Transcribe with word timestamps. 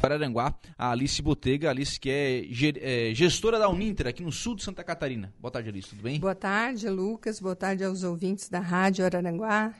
Araranguá, 0.00 0.54
a 0.78 0.92
Alice 0.92 1.20
Botega, 1.20 1.68
Alice 1.68 2.00
que 2.00 2.08
é, 2.08 3.10
é, 3.10 3.14
gestora 3.14 3.58
da 3.58 3.68
Uninter 3.68 4.06
aqui 4.06 4.22
no 4.22 4.32
sul 4.32 4.54
de 4.54 4.62
Santa 4.62 4.82
Catarina. 4.82 5.30
Boa 5.38 5.52
tarde, 5.52 5.68
Alice, 5.68 5.90
tudo 5.90 6.02
bem? 6.02 6.18
Boa 6.18 6.34
tarde, 6.34 6.88
Lucas. 6.88 7.38
Boa 7.38 7.54
tarde 7.54 7.84
aos 7.84 8.02
ouvintes 8.02 8.48
da 8.48 8.58
Rádio 8.58 9.04
Araranguá. 9.04 9.74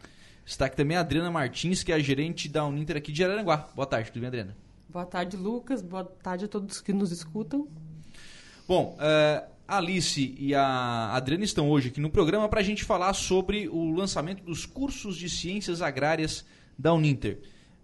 Está 0.44 0.66
aqui 0.66 0.76
também 0.76 0.98
a 0.98 1.00
Adriana 1.00 1.30
Martins, 1.30 1.82
que 1.82 1.90
é 1.90 1.94
a 1.94 1.98
gerente 1.98 2.46
da 2.46 2.62
Uninter 2.66 2.98
aqui 2.98 3.10
de 3.10 3.24
Araranguá. 3.24 3.70
Boa 3.74 3.86
tarde, 3.86 4.12
tudo 4.12 4.20
bem, 4.20 4.28
Adriana? 4.28 4.54
Boa 4.86 5.06
tarde, 5.06 5.34
Lucas. 5.34 5.80
Boa 5.80 6.04
tarde 6.04 6.44
a 6.44 6.48
todos 6.48 6.82
que 6.82 6.92
nos 6.92 7.10
escutam. 7.10 7.66
Bom, 8.68 8.98
uh, 8.98 9.50
a 9.66 9.78
Alice 9.78 10.34
e 10.38 10.54
a 10.54 11.14
Adriana 11.14 11.44
estão 11.44 11.70
hoje 11.70 11.88
aqui 11.88 12.02
no 12.02 12.10
programa 12.10 12.50
para 12.50 12.60
a 12.60 12.62
gente 12.62 12.84
falar 12.84 13.14
sobre 13.14 13.66
o 13.66 13.90
lançamento 13.94 14.44
dos 14.44 14.66
cursos 14.66 15.16
de 15.16 15.30
ciências 15.30 15.80
agrárias 15.80 16.44
da 16.78 16.92
Uninter. 16.92 17.40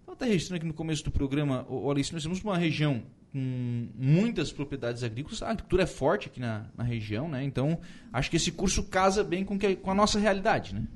Eu 0.09 0.13
até 0.13 0.25
registrando 0.25 0.57
aqui 0.57 0.65
no 0.65 0.73
começo 0.73 1.03
do 1.03 1.11
programa, 1.11 1.67
o 1.69 1.91
Alice, 1.91 2.11
nós 2.11 2.23
temos 2.23 2.41
uma 2.41 2.57
região 2.57 3.03
com 3.31 3.87
muitas 3.95 4.51
propriedades 4.51 5.03
agrícolas, 5.03 5.43
a 5.43 5.51
agricultura 5.51 5.83
é 5.83 5.85
forte 5.85 6.29
aqui 6.29 6.39
na, 6.39 6.65
na 6.75 6.83
região, 6.83 7.29
né? 7.29 7.43
Então, 7.43 7.79
acho 8.11 8.27
que 8.27 8.35
esse 8.35 8.51
curso 8.51 8.85
casa 8.85 9.23
bem 9.23 9.45
com, 9.45 9.55
que, 9.55 9.75
com 9.75 9.91
a 9.91 9.93
nossa 9.93 10.17
realidade, 10.17 10.73
né? 10.73 10.87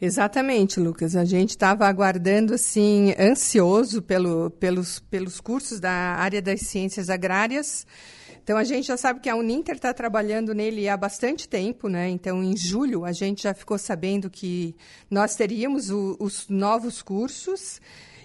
Exatamente, 0.00 0.80
Lucas. 0.80 1.14
A 1.14 1.24
gente 1.24 1.50
estava 1.50 1.86
aguardando, 1.86 2.54
assim, 2.54 3.14
ansioso 3.16 4.02
pelo, 4.02 4.50
pelos, 4.50 4.98
pelos 4.98 5.40
cursos 5.40 5.78
da 5.78 5.92
área 5.92 6.42
das 6.42 6.62
ciências 6.62 7.08
agrárias. 7.08 7.86
Então, 8.42 8.58
a 8.58 8.64
gente 8.64 8.88
já 8.88 8.96
sabe 8.96 9.20
que 9.20 9.28
a 9.30 9.36
Uninter 9.36 9.76
está 9.76 9.94
trabalhando 9.94 10.52
nele 10.52 10.88
há 10.88 10.96
bastante 10.96 11.48
tempo, 11.48 11.88
né? 11.88 12.08
Então, 12.08 12.42
em 12.42 12.56
julho, 12.56 13.04
a 13.04 13.12
gente 13.12 13.44
já 13.44 13.54
ficou 13.54 13.78
sabendo 13.78 14.28
que 14.28 14.74
nós 15.08 15.36
teríamos 15.36 15.90
o, 15.90 16.16
os 16.18 16.48
novos 16.48 17.02
cursos. 17.02 17.80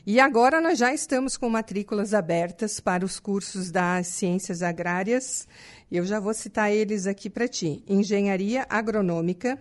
E 0.07 0.19
agora 0.19 0.59
nós 0.59 0.79
já 0.79 0.91
estamos 0.91 1.37
com 1.37 1.47
matrículas 1.49 2.15
abertas 2.15 2.79
para 2.79 3.05
os 3.05 3.19
cursos 3.19 3.69
das 3.69 4.07
ciências 4.07 4.63
agrárias. 4.63 5.47
Eu 5.91 6.03
já 6.03 6.19
vou 6.19 6.33
citar 6.33 6.71
eles 6.71 7.05
aqui 7.05 7.29
para 7.29 7.47
ti: 7.47 7.83
engenharia 7.87 8.65
agronômica, 8.67 9.59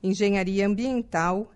engenharia 0.00 0.68
ambiental, 0.68 1.50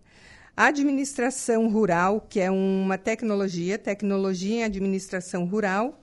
administração 0.57 1.69
rural, 1.69 2.21
que 2.29 2.41
é 2.41 2.51
uma 2.51 2.99
tecnologia, 2.99 3.79
tecnologia 3.79 4.57
em 4.57 4.65
administração 4.65 5.45
rural 5.45 6.03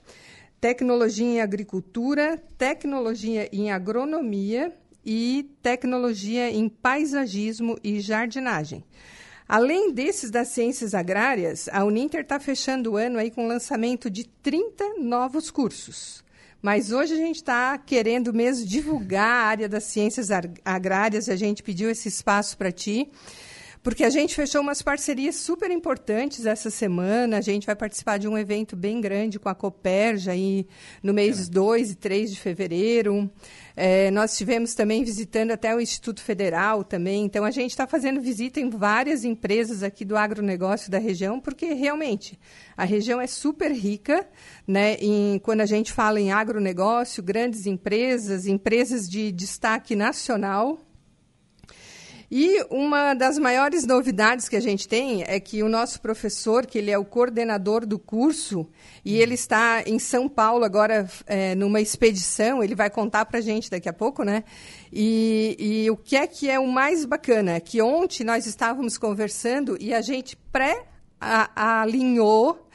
tecnologia 0.62 1.26
em 1.26 1.42
agricultura, 1.42 2.38
tecnologia 2.56 3.50
em 3.52 3.72
agronomia 3.72 4.72
e 5.04 5.50
tecnologia 5.64 6.52
em 6.52 6.70
paisagismo 6.70 7.80
e 7.84 8.00
jardinagem. 8.00 8.86
Além 9.50 9.92
desses 9.92 10.30
das 10.30 10.50
ciências 10.50 10.94
agrárias, 10.94 11.67
a 11.73 11.84
Uninter 11.84 12.22
está 12.22 12.39
fechando 12.39 12.92
o 12.92 12.95
ano 12.95 13.17
aí 13.17 13.32
com 13.32 13.45
o 13.45 13.48
lançamento 13.48 14.08
de 14.08 14.23
30 14.23 15.00
novos 15.00 15.50
cursos. 15.50 16.23
Mas 16.62 16.92
hoje 16.92 17.16
a 17.16 17.17
gente 17.17 17.38
está 17.38 17.76
querendo 17.80 18.32
mesmo 18.32 18.67
divulgar 18.67 19.28
a 19.28 19.48
área 19.48 19.67
das 19.67 19.86
ciências 19.86 20.30
agrárias, 20.64 21.28
a 21.28 21.36
gente 21.36 21.64
pediu 21.64 21.89
esse 21.89 22.08
espaço 22.08 22.56
para 22.56 22.72
ti 22.72 23.09
porque 23.84 24.04
a 24.04 24.10
gente 24.10 24.36
fechou 24.36 24.62
umas 24.62 24.82
parcerias 24.82 25.36
super 25.36 25.72
importantes 25.72 26.46
essa 26.46 26.70
semana. 26.70 27.38
A 27.38 27.42
gente 27.42 27.66
vai 27.66 27.76
participar 27.76 28.20
de 28.20 28.28
um 28.28 28.38
evento 28.38 28.76
bem 28.76 29.02
grande 29.02 29.40
com 29.40 29.50
a 29.50 29.56
Coperja 29.56 30.34
aí 30.34 30.68
no 31.02 31.14
mês 31.14 31.48
é. 31.48 31.52
2 31.52 31.92
e 31.92 31.96
3 31.96 32.32
de 32.32 32.40
fevereiro. 32.40 33.32
É, 33.76 34.12
nós 34.12 34.34
estivemos 34.34 34.76
também 34.76 35.04
visitando 35.04 35.50
até 35.50 35.76
o 35.76 35.82
Instituto 35.82 36.22
Federal 36.22 36.84
também. 36.84 37.26
Então, 37.26 37.44
a 37.44 37.50
gente 37.50 37.72
está 37.72 37.88
fazendo 37.88 38.22
visita 38.22 38.60
em 38.60 38.70
várias 38.70 39.23
empresas 39.23 39.82
aqui 39.82 40.06
do 40.06 40.16
agronegócio 40.16 40.92
da 40.92 41.00
região, 41.00 41.40
porque 41.40 41.73
realmente 41.73 42.40
a 42.78 42.86
região 42.86 43.20
é 43.20 43.26
super 43.26 43.72
rica, 43.72 44.28
né? 44.68 44.95
Em, 45.00 45.40
quando 45.40 45.62
a 45.62 45.66
gente 45.66 45.92
fala 45.92 46.20
em 46.20 46.32
agronegócio, 46.32 47.23
grandes 47.23 47.66
empresas, 47.66 48.45
empresas 48.45 49.10
de 49.10 49.32
destaque 49.32 49.95
nacional, 49.95 50.78
e 52.33 52.65
uma 52.69 53.14
das 53.14 53.37
maiores 53.37 53.86
novidades 53.86 54.47
que 54.47 54.55
a 54.55 54.61
gente 54.61 54.87
tem 54.87 55.21
é 55.27 55.37
que 55.37 55.61
o 55.61 55.67
nosso 55.67 55.99
professor, 55.99 56.65
que 56.65 56.77
ele 56.77 56.89
é 56.89 56.97
o 56.97 57.03
coordenador 57.03 57.86
do 57.86 57.99
curso, 57.99 58.65
e 59.03 59.17
ele 59.17 59.33
está 59.33 59.83
em 59.86 59.99
São 59.99 60.30
Paulo 60.30 60.64
agora 60.64 61.09
é, 61.27 61.53
numa 61.55 61.81
expedição, 61.81 62.64
ele 62.64 62.73
vai 62.73 62.89
contar 62.89 63.25
para 63.25 63.39
a 63.39 63.42
gente 63.42 63.69
daqui 63.69 63.89
a 63.89 63.93
pouco, 63.93 64.23
né? 64.23 64.45
E, 64.93 65.58
e 65.59 65.92
o 65.92 65.97
que 65.97 66.15
é 66.15 66.25
que 66.25 66.49
é 66.49 66.58
o 66.58 66.67
mais 66.67 67.03
bacana? 67.03 67.59
Que 67.59 67.81
ontem 67.81 68.23
nós 68.23 68.45
estávamos 68.45 68.98
conversando 68.98 69.75
e 69.77 69.93
a 69.93 69.99
gente 69.99 70.37
pré-alinhou 70.53 72.65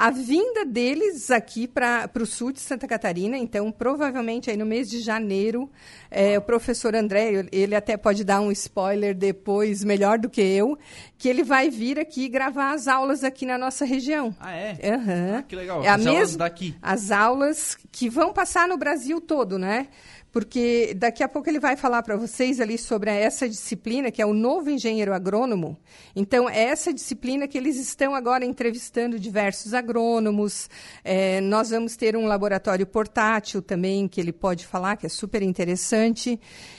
a 0.00 0.12
vinda 0.12 0.64
deles 0.64 1.28
aqui 1.28 1.66
para 1.66 2.08
o 2.20 2.24
sul 2.24 2.52
de 2.52 2.60
Santa 2.60 2.86
Catarina, 2.86 3.36
então 3.36 3.72
provavelmente 3.72 4.48
aí 4.48 4.56
no 4.56 4.64
mês 4.64 4.88
de 4.88 5.00
janeiro, 5.00 5.68
é, 6.08 6.38
o 6.38 6.40
professor 6.40 6.94
André, 6.94 7.48
ele 7.50 7.74
até 7.74 7.96
pode 7.96 8.22
dar 8.22 8.40
um 8.40 8.52
spoiler 8.52 9.12
depois, 9.12 9.82
melhor 9.82 10.16
do 10.16 10.30
que 10.30 10.40
eu, 10.40 10.78
que 11.18 11.28
ele 11.28 11.42
vai 11.42 11.68
vir 11.68 11.98
aqui 11.98 12.28
gravar 12.28 12.74
as 12.74 12.86
aulas 12.86 13.24
aqui 13.24 13.44
na 13.44 13.58
nossa 13.58 13.84
região. 13.84 14.32
Ah, 14.38 14.52
é? 14.54 14.70
Uhum. 14.84 15.38
Ah, 15.38 15.42
que 15.42 15.56
legal. 15.56 15.82
É 15.82 15.88
as 15.88 16.06
a 16.06 16.10
aulas 16.10 16.36
daqui. 16.36 16.76
As 16.80 17.10
aulas 17.10 17.76
que 17.90 18.08
vão 18.08 18.32
passar 18.32 18.68
no 18.68 18.76
Brasil 18.76 19.20
todo, 19.20 19.58
né? 19.58 19.88
Porque 20.30 20.94
daqui 20.96 21.22
a 21.22 21.28
pouco 21.28 21.48
ele 21.48 21.58
vai 21.58 21.76
falar 21.76 22.02
para 22.02 22.16
vocês 22.16 22.60
ali 22.60 22.76
sobre 22.76 23.10
essa 23.10 23.48
disciplina, 23.48 24.10
que 24.10 24.20
é 24.20 24.26
o 24.26 24.32
novo 24.32 24.70
engenheiro 24.70 25.14
agrônomo. 25.14 25.78
Então, 26.14 26.48
é 26.48 26.64
essa 26.64 26.92
disciplina 26.92 27.48
que 27.48 27.56
eles 27.56 27.76
estão 27.76 28.14
agora 28.14 28.44
entrevistando 28.44 29.18
diversos 29.18 29.74
agrônomos. 29.74 30.68
É, 31.02 31.40
nós 31.40 31.70
vamos 31.70 31.96
ter 31.96 32.16
um 32.16 32.26
laboratório 32.26 32.86
portátil 32.86 33.62
também, 33.62 34.06
que 34.06 34.20
ele 34.20 34.32
pode 34.32 34.66
falar, 34.66 34.96
que 34.96 35.06
é 35.06 35.08
super 35.08 35.42
interessante. 35.42 36.38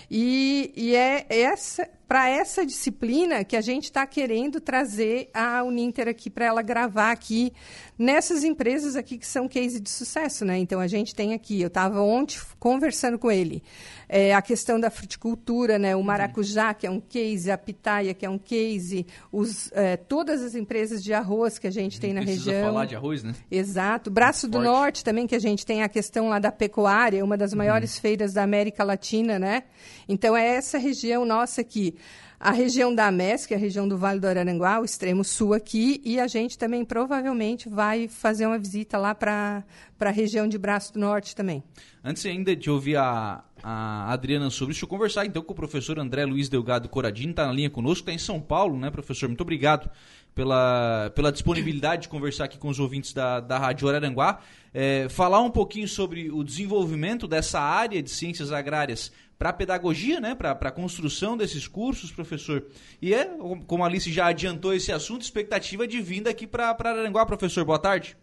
E, 0.10 0.72
e 0.76 0.96
é 0.96 1.26
essa 1.30 1.88
para 2.10 2.28
essa 2.28 2.66
disciplina 2.66 3.44
que 3.44 3.56
a 3.56 3.62
gente 3.62 3.84
está 3.84 4.04
querendo 4.08 4.60
trazer 4.60 5.30
a 5.32 5.62
Uninter 5.64 6.08
aqui 6.08 6.28
para 6.28 6.46
ela 6.46 6.64
gravar 6.64 7.12
aqui 7.12 7.54
nessas 8.00 8.44
empresas 8.44 8.96
aqui 8.96 9.16
que 9.16 9.28
são 9.28 9.48
case 9.48 9.80
de 9.80 9.92
sucesso, 9.92 10.44
né? 10.44 10.58
Então 10.58 10.80
a 10.80 10.88
gente 10.88 11.14
tem 11.14 11.36
aqui, 11.36 11.62
eu 11.62 11.68
estava 11.68 12.02
ontem 12.02 12.40
conversando 12.60 13.20
com 13.20 13.30
ele, 13.30 13.62
é, 14.10 14.34
a 14.34 14.42
questão 14.42 14.80
da 14.80 14.90
fruticultura, 14.90 15.78
né? 15.78 15.96
O 15.96 16.02
maracujá 16.04 16.74
que 16.74 16.88
é 16.88 16.90
um 16.90 17.00
case, 17.00 17.52
a 17.52 17.58
pitaia 17.58 18.14
que 18.16 18.26
é 18.26 18.30
um 18.30 18.40
case, 18.40 19.06
os, 19.32 19.72
é, 19.72 19.96
todas 19.96 20.42
as 20.42 20.56
empresas 20.56 21.04
de 21.04 21.14
arroz 21.14 21.60
que 21.60 21.68
a 21.68 21.72
gente 21.72 22.00
tem 22.00 22.12
na 22.12 22.22
região. 22.22 22.66
falar 22.66 22.86
de 22.86 22.96
arroz, 22.96 23.24
né? 23.24 23.36
Exato. 23.52 24.10
Braço 24.10 24.48
do 24.48 24.60
Norte 24.60 25.04
também 25.04 25.28
que 25.28 25.36
a 25.36 25.40
gente 25.40 25.64
tem 25.64 25.84
a 25.84 25.90
questão 25.90 26.30
lá 26.30 26.40
da 26.40 26.52
pecuária, 26.52 27.24
uma 27.24 27.38
das 27.38 27.54
maiores 27.54 27.96
uhum. 27.96 28.02
feiras 28.02 28.34
da 28.34 28.42
América 28.42 28.84
Latina, 28.84 29.38
né? 29.38 29.64
Então 30.08 30.36
é 30.36 30.56
essa 30.56 30.80
região 30.80 31.24
nossa 31.24 31.62
aqui 31.62 31.96
a 32.40 32.52
região 32.52 32.96
da 32.96 33.12
MESC, 33.12 33.54
a 33.54 33.58
região 33.58 33.86
do 33.86 33.98
Vale 33.98 34.20
do 34.20 34.28
Araranguá, 34.28 34.80
o 34.80 34.86
extremo 34.86 35.26
sul 35.26 35.54
aqui, 35.54 36.02
e 36.06 36.20
a 36.20 36.28
gente 36.28 36.58
também 36.58 36.86
provavelmente 36.86 37.68
vai 37.68 38.08
fazer 38.08 38.46
uma 38.46 38.58
visita 38.58 38.98
lá 38.98 39.14
para 39.14 39.64
a 40.00 40.10
região 40.10 40.48
de 40.48 40.58
Braço 40.58 40.94
do 40.94 41.00
Norte 41.00 41.36
também. 41.36 41.62
Antes 42.02 42.26
ainda 42.26 42.56
de 42.56 42.70
ouvir 42.70 42.96
a, 42.96 43.44
a 43.62 44.14
Adriana 44.14 44.50
sobre 44.50 44.74
isso, 44.74 44.86
eu 44.86 44.88
conversar 44.88 45.26
então 45.26 45.42
com 45.42 45.52
o 45.52 45.56
professor 45.56 46.00
André 46.00 46.26
Luiz 46.26 46.48
Delgado 46.48 46.88
Coradini, 46.88 47.32
está 47.32 47.46
na 47.46 47.52
linha 47.52 47.70
conosco, 47.70 48.04
está 48.04 48.14
em 48.14 48.18
São 48.18 48.40
Paulo, 48.40 48.80
né, 48.80 48.90
professor? 48.90 49.28
Muito 49.28 49.42
obrigado 49.42 49.90
pela, 50.34 51.12
pela 51.14 51.34
disponibilidade 51.34 52.04
de 52.04 52.08
conversar 52.08 52.46
aqui 52.46 52.58
com 52.58 52.70
os 52.70 52.80
ouvintes 52.80 53.12
da, 53.12 53.42
da 53.42 53.58
Rádio 53.58 53.90
Araranguá. 53.90 54.40
É, 54.74 55.10
falar 55.10 55.42
um 55.42 55.50
pouquinho 55.50 55.88
sobre 55.90 56.32
o 56.32 56.42
desenvolvimento 56.42 57.28
dessa 57.28 57.60
área 57.60 58.02
de 58.02 58.10
ciências 58.10 58.54
agrárias 58.54 59.12
para 59.40 59.52
a 59.52 59.54
pedagogia, 59.54 60.20
né, 60.20 60.36
para 60.36 60.52
a 60.52 60.72
construção 60.72 61.38
desses 61.38 61.66
cursos, 61.66 62.12
professor. 62.12 62.66
E 63.02 63.14
é, 63.14 63.24
como 63.66 63.86
a 63.86 63.88
Alice 63.88 64.12
já 64.12 64.28
adiantou 64.28 64.74
esse 64.74 64.92
assunto, 64.92 65.22
expectativa 65.22 65.88
de 65.88 66.02
vinda 66.02 66.30
aqui 66.30 66.46
para 66.46 66.76
Aranguá, 66.78 67.26
professor. 67.26 67.64
Boa 67.64 67.80
tarde. 67.80 68.18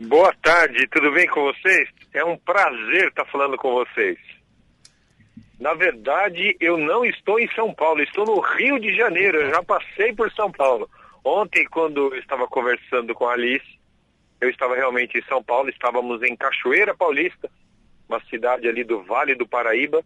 Boa 0.00 0.32
tarde, 0.40 0.86
tudo 0.92 1.10
bem 1.10 1.26
com 1.26 1.42
vocês? 1.42 1.88
É 2.14 2.24
um 2.24 2.38
prazer 2.38 3.08
estar 3.08 3.24
falando 3.24 3.56
com 3.56 3.72
vocês. 3.72 4.16
Na 5.58 5.74
verdade, 5.74 6.56
eu 6.60 6.78
não 6.78 7.04
estou 7.04 7.40
em 7.40 7.52
São 7.56 7.74
Paulo, 7.74 8.00
estou 8.00 8.24
no 8.24 8.38
Rio 8.38 8.78
de 8.78 8.94
Janeiro, 8.96 9.38
eu 9.38 9.50
já 9.50 9.64
passei 9.64 10.12
por 10.12 10.30
São 10.30 10.52
Paulo. 10.52 10.88
Ontem, 11.24 11.66
quando 11.68 12.14
eu 12.14 12.20
estava 12.20 12.46
conversando 12.46 13.12
com 13.12 13.26
a 13.26 13.32
Alice, 13.32 13.66
eu 14.40 14.48
estava 14.48 14.76
realmente 14.76 15.18
em 15.18 15.22
São 15.24 15.42
Paulo, 15.42 15.68
estávamos 15.68 16.22
em 16.22 16.36
Cachoeira 16.36 16.94
Paulista, 16.94 17.50
uma 18.08 18.20
cidade 18.30 18.66
ali 18.66 18.82
do 18.82 19.02
Vale 19.02 19.34
do 19.34 19.46
Paraíba. 19.46 20.02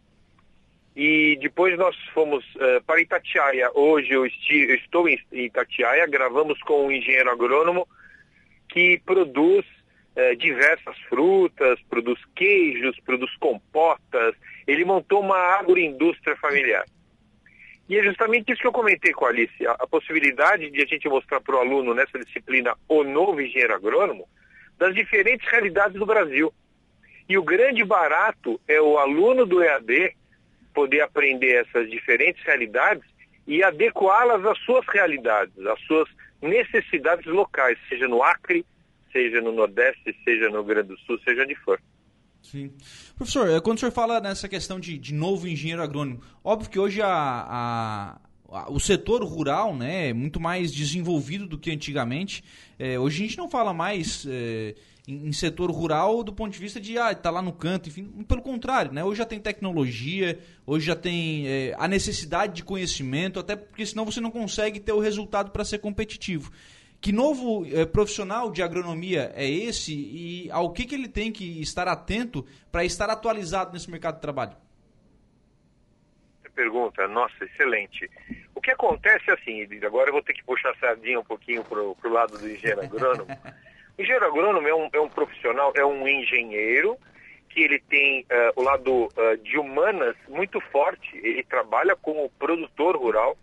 E 0.94 1.38
depois 1.40 1.78
nós 1.78 1.96
fomos 2.12 2.44
uh, 2.56 2.82
para 2.84 3.00
Itatiaia. 3.00 3.70
Hoje 3.75 4.12
eu, 4.12 4.26
esti 4.26 4.66
eu 4.69 4.75
estou 4.75 5.08
em 5.08 5.19
Itatiaia, 5.32 6.06
gravamos 6.06 6.60
com 6.60 6.87
um 6.87 6.93
engenheiro 6.93 7.31
agrônomo 7.31 7.88
que 8.69 9.00
produz 9.06 9.64
uh, 10.16 10.37
diversas 10.37 10.99
frutas, 11.08 11.81
produz 11.88 12.19
queijos, 12.34 12.99
produz 13.00 13.34
compotas. 13.37 14.34
Ele 14.66 14.84
montou 14.84 15.20
uma 15.20 15.37
agroindústria 15.58 16.37
familiar. 16.37 16.84
E 17.88 17.99
é 17.99 18.02
justamente 18.02 18.52
isso 18.52 18.60
que 18.60 18.66
eu 18.66 18.72
comentei 18.72 19.12
com 19.12 19.25
a 19.25 19.28
Alice, 19.28 19.66
a, 19.66 19.72
a 19.72 19.87
possibilidade 19.87 20.70
de 20.70 20.82
a 20.82 20.87
gente 20.87 21.08
mostrar 21.08 21.40
para 21.40 21.56
o 21.56 21.58
aluno 21.58 21.94
nessa 21.94 22.19
disciplina 22.19 22.76
o 22.88 23.02
novo 23.02 23.40
engenheiro 23.40 23.75
agrônomo, 23.75 24.28
das 24.78 24.94
diferentes 24.94 25.49
realidades 25.49 25.99
do 25.99 26.06
Brasil. 26.06 26.52
E 27.32 27.38
o 27.38 27.43
grande 27.43 27.82
barato 27.82 28.61
é 28.69 28.79
o 28.79 28.99
aluno 28.99 29.46
do 29.46 29.62
EAD 29.62 30.14
poder 30.75 31.00
aprender 31.00 31.64
essas 31.64 31.90
diferentes 31.90 32.44
realidades 32.44 33.02
e 33.46 33.64
adequá-las 33.64 34.44
às 34.44 34.58
suas 34.67 34.84
realidades, 34.87 35.56
às 35.67 35.81
suas 35.87 36.06
necessidades 36.43 37.25
locais, 37.25 37.79
seja 37.88 38.06
no 38.06 38.23
Acre, 38.23 38.67
seja 39.11 39.40
no 39.40 39.50
Nordeste, 39.50 40.14
seja 40.23 40.50
no 40.50 40.56
Rio 40.56 40.64
Grande 40.64 40.88
do 40.88 40.99
Sul, 40.99 41.19
seja 41.25 41.43
onde 41.43 41.55
for. 41.55 41.81
Sim. 42.43 42.70
Professor, 43.17 43.49
é, 43.49 43.58
quando 43.62 43.78
o 43.78 43.81
senhor 43.81 43.93
fala 43.93 44.20
nessa 44.20 44.46
questão 44.46 44.78
de, 44.78 44.99
de 44.99 45.14
novo 45.14 45.49
engenheiro 45.49 45.82
agrônomo, 45.82 46.20
óbvio 46.44 46.69
que 46.69 46.78
hoje 46.78 47.00
a, 47.00 47.08
a, 47.08 48.20
a, 48.50 48.70
o 48.70 48.78
setor 48.78 49.25
rural 49.25 49.75
né, 49.75 50.11
é 50.11 50.12
muito 50.12 50.38
mais 50.38 50.70
desenvolvido 50.70 51.46
do 51.46 51.56
que 51.58 51.70
antigamente. 51.70 52.44
É, 52.78 52.99
hoje 52.99 53.25
a 53.25 53.26
gente 53.26 53.38
não 53.38 53.49
fala 53.49 53.73
mais 53.73 54.26
é, 54.28 54.75
em, 55.06 55.28
em, 55.28 55.32
setor 55.32 55.70
rural 55.70 56.22
do 56.22 56.32
ponto 56.32 56.52
de 56.52 56.58
vista 56.58 56.81
de, 56.81 56.99
ah, 56.99 57.14
tá 57.14 57.31
lá 57.31 57.43
no 57.43 57.52
canto, 57.52 57.88
enfim. 57.88 58.04
Pelo 58.26 58.43
contrário, 58.43 58.93
né? 58.93 59.04
Hoje 59.04 59.19
já 59.19 59.26
tem 59.26 59.40
tecnologia, 59.40 60.38
hoje 60.66 60.87
já 60.87 60.96
tem 60.96 61.49
é, 61.49 61.75
a 61.78 61.88
necessidade 61.88 62.54
de 62.54 62.64
conhecimento, 62.64 63.40
até 63.40 63.56
porque 63.56 63.84
senão 63.84 64.04
você 64.04 64.20
não 64.20 64.31
consegue 64.31 64.81
ter 64.81 64.93
o 64.93 65.00
resultado 65.00 65.50
para 65.50 65.64
ser 65.64 65.78
competitivo. 65.78 66.52
Que 67.02 67.10
novo 67.10 67.66
eh, 67.66 67.84
profissional 67.84 68.49
de 68.52 68.62
agronomia 68.62 69.32
é 69.34 69.44
esse 69.44 69.93
e 69.93 70.49
ao 70.52 70.72
que, 70.72 70.84
que 70.84 70.94
ele 70.94 71.08
tem 71.08 71.32
que 71.32 71.60
estar 71.60 71.88
atento 71.88 72.46
para 72.70 72.84
estar 72.84 73.10
atualizado 73.10 73.72
nesse 73.72 73.90
mercado 73.90 74.14
de 74.14 74.20
trabalho? 74.20 74.52
Pergunta, 76.54 77.08
nossa, 77.08 77.44
excelente. 77.44 78.08
O 78.54 78.60
que 78.60 78.70
acontece 78.70 79.28
é 79.28 79.34
assim, 79.34 79.66
agora 79.84 80.10
eu 80.10 80.12
vou 80.12 80.22
ter 80.22 80.32
que 80.32 80.44
puxar 80.44 80.70
a 80.70 80.76
sardinha 80.76 81.19
um 81.19 81.25
pouquinho 81.25 81.64
para 81.64 81.81
o 81.81 81.96
lado 82.04 82.38
do 82.38 82.49
engenheiro 82.49 82.82
agrônomo. 82.82 83.26
o 83.97 84.03
engenheiro 84.03 84.27
agrônomo 84.27 84.67
é 84.67 84.75
um, 84.75 84.89
é 84.93 85.00
um 85.00 85.09
profissional, 85.09 85.73
é 85.77 85.85
um 85.85 86.06
engenheiro 86.06 86.97
que 87.49 87.62
ele 87.62 87.79
tem 87.81 88.23
uh, 88.23 88.61
o 88.61 88.62
lado 88.62 89.05
uh, 89.05 89.37
de 89.43 89.59
humanas 89.59 90.17
muito 90.29 90.61
forte, 90.61 91.17
ele 91.19 91.43
trabalha 91.44 91.94
como 91.94 92.31
produtor 92.39 92.97
rural, 92.97 93.37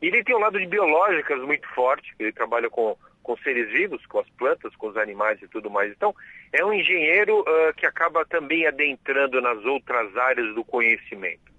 e 0.00 0.06
ele 0.06 0.24
tem 0.24 0.34
um 0.34 0.40
lado 0.40 0.58
de 0.58 0.66
biológicas 0.66 1.40
muito 1.42 1.68
forte, 1.74 2.14
ele 2.18 2.32
trabalha 2.32 2.70
com, 2.70 2.96
com 3.22 3.36
seres 3.38 3.70
vivos, 3.70 4.04
com 4.06 4.20
as 4.20 4.28
plantas, 4.30 4.74
com 4.76 4.88
os 4.88 4.96
animais 4.96 5.42
e 5.42 5.48
tudo 5.48 5.68
mais. 5.68 5.92
Então, 5.92 6.14
é 6.52 6.64
um 6.64 6.72
engenheiro 6.72 7.40
uh, 7.40 7.74
que 7.76 7.84
acaba 7.84 8.24
também 8.24 8.66
adentrando 8.66 9.40
nas 9.42 9.62
outras 9.64 10.16
áreas 10.16 10.54
do 10.54 10.64
conhecimento. 10.64 11.52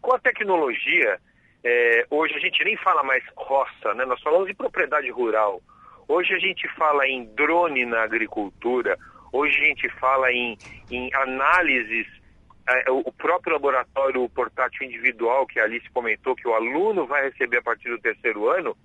Com 0.00 0.14
a 0.14 0.20
tecnologia, 0.20 1.18
é, 1.64 2.06
hoje 2.10 2.34
a 2.34 2.38
gente 2.38 2.62
nem 2.62 2.76
fala 2.76 3.02
mais 3.02 3.24
roça, 3.34 3.92
né? 3.94 4.04
nós 4.04 4.22
falamos 4.22 4.46
de 4.46 4.54
propriedade 4.54 5.10
rural. 5.10 5.60
Hoje 6.08 6.34
a 6.34 6.38
gente 6.38 6.68
fala 6.76 7.06
em 7.06 7.24
drone 7.34 7.84
na 7.84 8.02
agricultura, 8.02 8.96
hoje 9.32 9.60
a 9.60 9.64
gente 9.64 9.88
fala 9.98 10.30
em, 10.30 10.56
em 10.90 11.12
análises 11.14 12.06
é, 12.68 12.90
o 12.90 13.12
próprio 13.12 13.54
laboratório 13.54 14.28
portátil 14.28 14.86
individual 14.86 15.46
que 15.46 15.58
a 15.58 15.64
Alice 15.64 15.88
comentou 15.90 16.36
que 16.36 16.46
o 16.46 16.54
aluno 16.54 17.06
vai 17.06 17.28
receber 17.28 17.58
a 17.58 17.62
partir 17.62 17.88
do 17.88 17.98
terceiro 17.98 18.48
ano, 18.48 18.76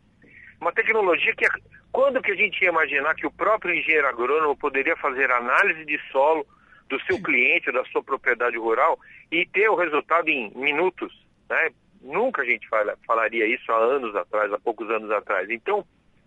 uma 0.59 0.71
tecnologia 0.71 1.35
que 1.35 1.47
quando 1.91 2.21
que 2.21 2.31
a 2.31 2.35
gente 2.35 2.61
ia 2.63 2.69
imaginar 2.69 3.15
que 3.15 3.27
o 3.27 3.31
próprio 3.31 3.75
engenheiro 3.75 4.07
agrônomo 4.07 4.55
poderia 4.55 4.95
fazer 4.97 5.29
análise 5.29 5.83
de 5.85 5.99
solo 6.11 6.45
do 6.89 6.99
seu 7.03 7.21
cliente, 7.21 7.71
da 7.71 7.83
sua 7.85 8.03
propriedade 8.03 8.57
rural 8.57 8.99
e 9.31 9.45
ter 9.45 9.69
o 9.69 9.75
resultado 9.75 10.29
em 10.29 10.51
minutos, 10.55 11.13
né? 11.49 11.69
Nunca 12.01 12.41
a 12.41 12.45
gente 12.45 12.67
falaria 13.05 13.45
isso 13.45 13.71
há 13.71 13.77
anos 13.77 14.15
atrás, 14.15 14.51
há 14.51 14.59
poucos 14.59 14.89
anos 14.89 15.11
atrás. 15.11 15.49
Então, 15.49 15.85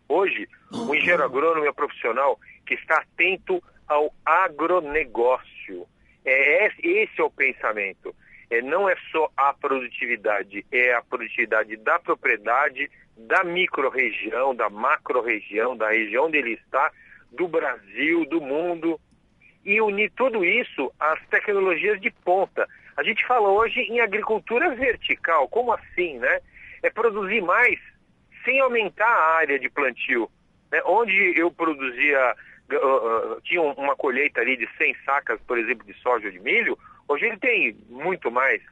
hoje, 0.08 0.48
o 0.72 0.94
engenheiro 0.94 1.24
agrônomo 1.24 1.66
é 1.66 1.72
profissional 1.72 2.38
que 2.66 2.74
está 2.74 2.98
atento 2.98 3.62
ao 3.86 4.12
agronegócio. 4.24 5.86
É, 6.24 6.66
esse 6.82 7.20
é 7.20 7.22
o 7.22 7.30
pensamento. 7.30 8.14
É, 8.50 8.62
não 8.62 8.88
é 8.88 8.96
só 9.10 9.30
a 9.36 9.52
produtividade, 9.52 10.64
é 10.70 10.94
a 10.94 11.02
produtividade 11.02 11.76
da 11.76 11.98
propriedade, 11.98 12.90
da 13.16 13.44
micro-região, 13.44 14.54
da 14.54 14.68
macro-região, 14.68 15.76
da 15.76 15.90
região 15.90 16.26
onde 16.26 16.38
ele 16.38 16.54
está, 16.54 16.90
do 17.32 17.48
Brasil, 17.48 18.24
do 18.26 18.40
mundo, 18.40 19.00
e 19.64 19.80
unir 19.80 20.12
tudo 20.14 20.44
isso 20.44 20.92
às 21.00 21.18
tecnologias 21.28 22.00
de 22.00 22.10
ponta. 22.10 22.68
A 22.96 23.02
gente 23.02 23.26
fala 23.26 23.48
hoje 23.48 23.80
em 23.80 24.00
agricultura 24.00 24.74
vertical, 24.74 25.48
como 25.48 25.72
assim, 25.72 26.18
né? 26.18 26.40
É 26.82 26.90
produzir 26.90 27.40
mais 27.40 27.80
sem 28.44 28.60
aumentar 28.60 29.08
a 29.08 29.36
área 29.36 29.58
de 29.58 29.68
plantio. 29.68 30.30
Né? 30.70 30.80
Onde 30.84 31.38
eu 31.38 31.50
produzia 31.50 32.34
uh, 32.72 33.40
tinha 33.42 33.62
uma 33.62 33.96
colheita 33.96 34.40
ali 34.40 34.56
de 34.56 34.68
100 34.76 34.96
sacas, 35.04 35.40
por 35.46 35.58
exemplo, 35.58 35.86
de 35.86 35.94
soja 36.00 36.26
ou 36.26 36.32
de 36.32 36.40
milho, 36.40 36.78
hoje 37.08 37.26
ele 37.26 37.36
tem 37.36 37.76
muito 37.88 38.30
mais. 38.30 38.62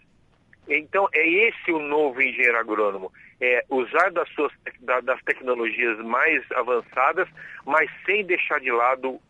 Então, 0.68 1.08
é 1.12 1.26
esse 1.26 1.72
o 1.72 1.78
novo 1.78 2.22
engenheiro 2.22 2.58
agrônomo. 2.58 3.12
É 3.40 3.64
usar 3.68 4.10
das, 4.12 4.28
suas, 4.30 4.52
das 5.02 5.20
tecnologias 5.22 5.98
mais 5.98 6.44
avançadas, 6.52 7.28
mas 7.66 7.90
sem 8.06 8.24
deixar 8.24 8.60
de 8.60 8.70
lado 8.70 9.20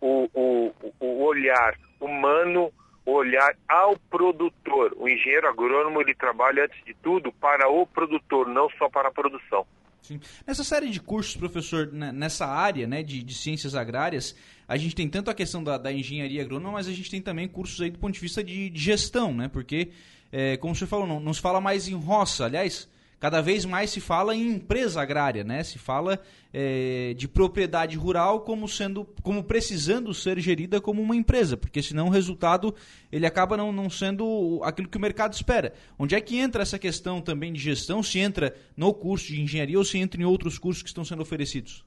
o, 0.00 0.28
o, 0.34 0.74
o 0.98 1.22
olhar 1.22 1.76
humano, 2.00 2.72
o 3.06 3.12
olhar 3.12 3.54
ao 3.68 3.96
produtor. 4.10 4.92
O 4.96 5.08
engenheiro 5.08 5.48
agrônomo, 5.48 6.00
ele 6.00 6.14
trabalha, 6.14 6.64
antes 6.64 6.84
de 6.84 6.94
tudo, 6.94 7.32
para 7.32 7.68
o 7.68 7.86
produtor, 7.86 8.48
não 8.48 8.68
só 8.70 8.88
para 8.88 9.08
a 9.08 9.12
produção. 9.12 9.64
Sim. 10.02 10.20
Nessa 10.46 10.64
série 10.64 10.90
de 10.90 11.00
cursos, 11.00 11.36
professor, 11.36 11.92
né, 11.92 12.10
nessa 12.12 12.46
área 12.46 12.86
né, 12.86 13.02
de, 13.02 13.22
de 13.22 13.34
ciências 13.34 13.74
agrárias, 13.74 14.34
a 14.66 14.76
gente 14.76 14.94
tem 14.94 15.08
tanto 15.08 15.30
a 15.30 15.34
questão 15.34 15.62
da, 15.62 15.76
da 15.76 15.92
engenharia 15.92 16.42
agrônoma, 16.42 16.72
mas 16.72 16.88
a 16.88 16.92
gente 16.92 17.10
tem 17.10 17.20
também 17.20 17.46
cursos 17.48 17.80
aí 17.80 17.90
do 17.90 17.98
ponto 17.98 18.14
de 18.14 18.20
vista 18.20 18.42
de, 18.42 18.70
de 18.70 18.80
gestão, 18.80 19.34
né? 19.34 19.48
Porque, 19.48 19.90
é, 20.32 20.56
como 20.56 20.72
o 20.72 20.76
senhor 20.76 20.88
falou, 20.88 21.06
não, 21.06 21.20
não 21.20 21.34
se 21.34 21.40
fala 21.40 21.60
mais 21.60 21.88
em 21.88 21.94
roça. 21.94 22.44
Aliás, 22.44 22.88
cada 23.20 23.42
vez 23.42 23.66
mais 23.66 23.90
se 23.90 24.00
fala 24.00 24.34
em 24.34 24.48
empresa 24.48 25.02
agrária, 25.02 25.44
né? 25.44 25.62
Se 25.62 25.78
fala 25.78 26.18
é, 26.52 27.12
de 27.14 27.28
propriedade 27.28 27.96
rural 27.96 28.40
como 28.40 28.66
sendo, 28.66 29.06
como 29.22 29.44
precisando 29.44 30.14
ser 30.14 30.40
gerida 30.40 30.80
como 30.80 31.02
uma 31.02 31.14
empresa, 31.14 31.54
porque 31.54 31.82
senão 31.82 32.06
o 32.06 32.10
resultado 32.10 32.74
ele 33.12 33.26
acaba 33.26 33.58
não, 33.58 33.70
não 33.70 33.90
sendo 33.90 34.60
aquilo 34.64 34.88
que 34.88 34.96
o 34.96 35.00
mercado 35.00 35.34
espera. 35.34 35.74
Onde 35.98 36.14
é 36.14 36.20
que 36.20 36.38
entra 36.38 36.62
essa 36.62 36.78
questão 36.78 37.20
também 37.20 37.52
de 37.52 37.60
gestão? 37.60 38.02
Se 38.02 38.18
entra 38.18 38.56
no 38.74 38.92
curso 38.94 39.26
de 39.26 39.42
engenharia 39.42 39.78
ou 39.78 39.84
se 39.84 39.98
entra 39.98 40.20
em 40.20 40.24
outros 40.24 40.58
cursos 40.58 40.82
que 40.82 40.88
estão 40.88 41.04
sendo 41.04 41.20
oferecidos? 41.20 41.84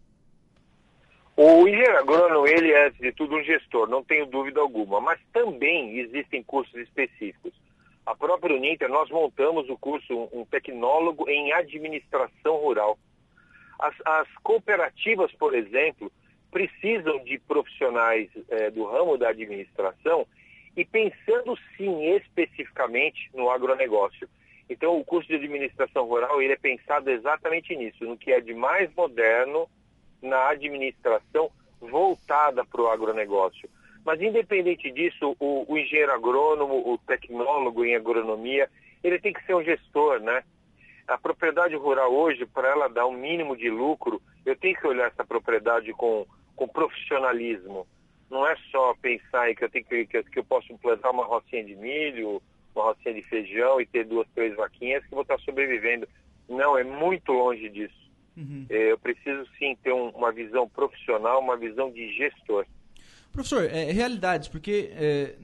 O 1.36 1.68
engenheiro 1.68 1.98
agrônomo, 1.98 2.46
ele 2.46 2.72
é, 2.72 2.88
antes 2.88 3.00
de 3.00 3.12
tudo, 3.12 3.36
um 3.36 3.44
gestor, 3.44 3.90
não 3.90 4.04
tenho 4.04 4.28
dúvida 4.28 4.60
alguma, 4.60 5.02
mas 5.02 5.20
também 5.34 5.98
existem 5.98 6.44
cursos 6.44 6.76
específicos. 6.76 7.52
A 8.06 8.16
própria 8.16 8.56
Uninter, 8.56 8.90
nós 8.90 9.10
montamos 9.10 9.70
o 9.70 9.78
curso 9.78 10.30
Um 10.34 10.46
Tecnólogo 10.46 11.30
em 11.30 11.54
Administração 11.54 12.58
Rural. 12.58 12.98
As, 13.80 13.96
as 14.06 14.28
cooperativas, 14.44 15.32
por 15.34 15.54
exemplo, 15.56 16.12
precisam 16.52 17.24
de 17.24 17.40
profissionais 17.40 18.30
é, 18.50 18.70
do 18.70 18.86
ramo 18.86 19.18
da 19.18 19.30
administração 19.30 20.28
e 20.76 20.84
pensando 20.84 21.58
sim 21.78 22.04
especificamente 22.16 23.30
no 23.34 23.50
agronegócio. 23.50 24.28
Então, 24.70 24.98
o 24.98 25.06
curso 25.06 25.28
de 25.28 25.36
administração 25.36 26.06
rural 26.06 26.42
ele 26.42 26.54
é 26.54 26.58
pensado 26.58 27.10
exatamente 27.10 27.76
nisso, 27.76 28.04
no 28.06 28.18
que 28.18 28.32
é 28.32 28.42
de 28.42 28.54
mais 28.54 28.94
moderno 28.96 29.70
na 30.22 30.50
administração 30.50 31.52
voltada 31.80 32.64
para 32.66 32.82
o 32.82 32.88
agronegócio. 32.88 33.70
Mas, 34.06 34.22
independente 34.22 34.92
disso, 34.92 35.36
o, 35.40 35.66
o, 35.72 35.78
engenheiro 35.78 36.12
agrônomo, 36.12 36.94
o 36.94 36.98
tecnólogo 36.98 37.86
em 37.86 37.96
agronomia, 37.96 38.70
ele 39.04 39.20
tem 39.20 39.32
que 39.32 39.44
ser 39.46 39.56
um 39.56 39.64
gestor, 39.64 40.20
né? 40.20 40.44
A 41.08 41.18
propriedade 41.18 41.76
rural 41.76 42.14
hoje, 42.14 42.46
para 42.46 42.70
ela 42.70 42.88
dar 42.88 43.06
um 43.06 43.14
mínimo 43.14 43.56
de 43.56 43.70
lucro, 43.70 44.22
eu 44.46 44.56
tenho 44.56 44.76
que 44.76 44.88
olhar 44.88 45.08
essa 45.08 45.26
propriedade 45.26 45.92
com, 45.94 46.26
com 46.56 46.68
profissionalismo. 46.68 47.88
Não 48.30 48.48
é 48.48 48.56
só 48.72 48.94
pensar 48.96 49.50
em 49.52 49.56
que 49.56 49.64
eu, 49.64 49.70
tenho 49.70 49.86
que, 49.86 50.06
que, 50.06 50.24
que 50.24 50.40
eu 50.40 50.44
posso 50.44 50.78
plantar 50.80 51.12
uma 51.12 51.26
rocinha 51.26 51.64
de 51.64 51.76
milho, 51.76 52.42
uma 52.76 52.86
rocinha 52.86 53.14
de 53.14 53.22
feijão 53.24 53.80
e 53.80 53.86
ter 53.86 54.06
duas, 54.06 54.28
três 54.34 54.56
vaquinhas 54.56 55.04
que 55.06 55.12
vou 55.12 55.22
estar 55.22 55.40
sobrevivendo. 55.40 56.08
Não, 56.50 56.78
é 56.78 56.84
muito 56.84 57.32
longe 57.32 57.70
disso. 57.70 58.04
Uhum. 58.36 58.66
É, 58.70 58.92
eu 58.92 58.98
preciso 58.98 59.46
sim 59.58 59.78
ter 59.84 59.94
um, 59.94 60.10
uma 60.10 60.32
visão 60.32 60.68
profissional, 60.68 61.40
uma 61.40 61.56
visão 61.56 61.92
de 61.92 62.12
gestor. 62.14 62.66
Professor, 63.34 63.66
é, 63.66 63.92
realidades, 63.92 64.48
porque 64.48 64.92
é, 64.94 65.36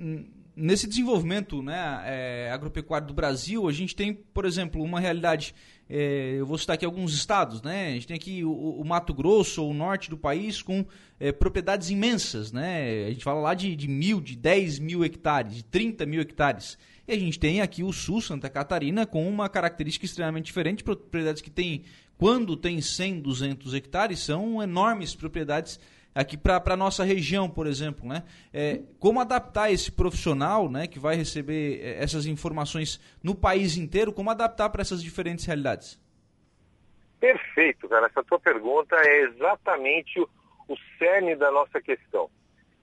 nesse 0.55 0.87
desenvolvimento 0.87 1.63
né, 1.63 2.03
é, 2.05 2.51
agropecuário 2.51 3.07
do 3.07 3.15
Brasil, 3.15 3.67
a 3.67 3.71
gente 3.71 3.95
tem, 3.95 4.13
por 4.13 4.45
exemplo, 4.45 4.83
uma 4.83 4.99
realidade. 4.99 5.55
É, 5.89 6.35
eu 6.37 6.45
vou 6.45 6.55
citar 6.55 6.75
aqui 6.75 6.85
alguns 6.85 7.15
estados, 7.15 7.63
né? 7.63 7.87
A 7.87 7.91
gente 7.93 8.05
tem 8.05 8.15
aqui 8.15 8.43
o, 8.43 8.51
o 8.51 8.85
Mato 8.85 9.11
Grosso, 9.11 9.65
o 9.65 9.73
norte 9.73 10.07
do 10.07 10.15
país, 10.15 10.61
com 10.61 10.85
é, 11.19 11.31
propriedades 11.31 11.89
imensas, 11.89 12.51
né? 12.51 13.07
A 13.07 13.09
gente 13.09 13.23
fala 13.23 13.41
lá 13.41 13.55
de, 13.55 13.75
de 13.75 13.87
mil, 13.87 14.21
de 14.21 14.35
10 14.35 14.77
mil 14.77 15.03
hectares, 15.03 15.55
de 15.55 15.63
30 15.63 16.05
mil 16.05 16.21
hectares. 16.21 16.77
E 17.07 17.11
a 17.11 17.17
gente 17.17 17.39
tem 17.39 17.59
aqui 17.59 17.81
o 17.81 17.91
sul, 17.91 18.21
Santa 18.21 18.51
Catarina, 18.51 19.07
com 19.07 19.27
uma 19.27 19.49
característica 19.49 20.05
extremamente 20.05 20.45
diferente, 20.45 20.83
propriedades 20.83 21.41
que 21.41 21.49
têm, 21.49 21.85
quando 22.19 22.55
tem 22.55 22.79
100, 22.79 23.21
200 23.21 23.73
hectares, 23.73 24.19
são 24.19 24.61
enormes 24.61 25.15
propriedades 25.15 25.79
aqui 26.13 26.37
para 26.37 26.61
a 26.65 26.77
nossa 26.77 27.03
região, 27.03 27.49
por 27.49 27.67
exemplo, 27.67 28.07
né? 28.07 28.23
É, 28.53 28.81
como 28.99 29.19
adaptar 29.19 29.71
esse 29.71 29.91
profissional, 29.91 30.69
né, 30.69 30.87
que 30.87 30.99
vai 30.99 31.15
receber 31.15 31.79
é, 31.81 32.03
essas 32.03 32.25
informações 32.25 32.99
no 33.23 33.35
país 33.35 33.77
inteiro, 33.77 34.11
como 34.11 34.29
adaptar 34.29 34.69
para 34.69 34.81
essas 34.81 35.01
diferentes 35.01 35.45
realidades? 35.45 35.99
Perfeito, 37.19 37.87
cara. 37.87 38.07
Essa 38.07 38.23
tua 38.23 38.39
pergunta 38.39 38.95
é 38.95 39.21
exatamente 39.23 40.19
o, 40.19 40.29
o 40.67 40.75
cerne 40.97 41.35
da 41.35 41.51
nossa 41.51 41.81
questão. 41.81 42.29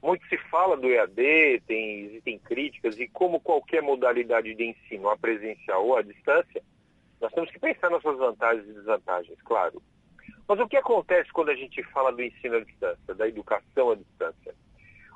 Muito 0.03 0.27
se 0.29 0.37
fala 0.51 0.77
do 0.77 0.89
EAD, 0.89 1.63
tem, 1.67 2.07
existem 2.07 2.39
críticas, 2.39 2.99
e 2.99 3.09
como 3.09 3.41
qualquer 3.41 3.83
modalidade 3.83 4.55
de 4.55 4.65
ensino, 4.65 5.09
a 5.09 5.17
presencial 5.17 5.85
ou 5.87 5.97
à 5.97 6.03
distância, 6.03 6.63
nós 7.21 7.33
temos 7.33 7.51
que 7.51 7.59
pensar 7.59 7.91
nas 7.91 8.03
suas 8.03 8.19
vantagens 8.19 8.69
e 8.69 8.73
desvantagens, 8.73 9.41
claro. 9.43 9.83
Mas 10.49 10.61
o 10.61 10.69
que 10.69 10.77
acontece 10.77 11.31
quando 11.33 11.51
a 11.51 11.55
gente 11.55 11.83
fala 11.85 12.13
do 12.13 12.23
ensino 12.23 12.57
à 12.57 12.61
distância, 12.61 13.15
da 13.15 13.27
educação 13.27 13.91
à 13.91 13.95
distância? 13.97 14.55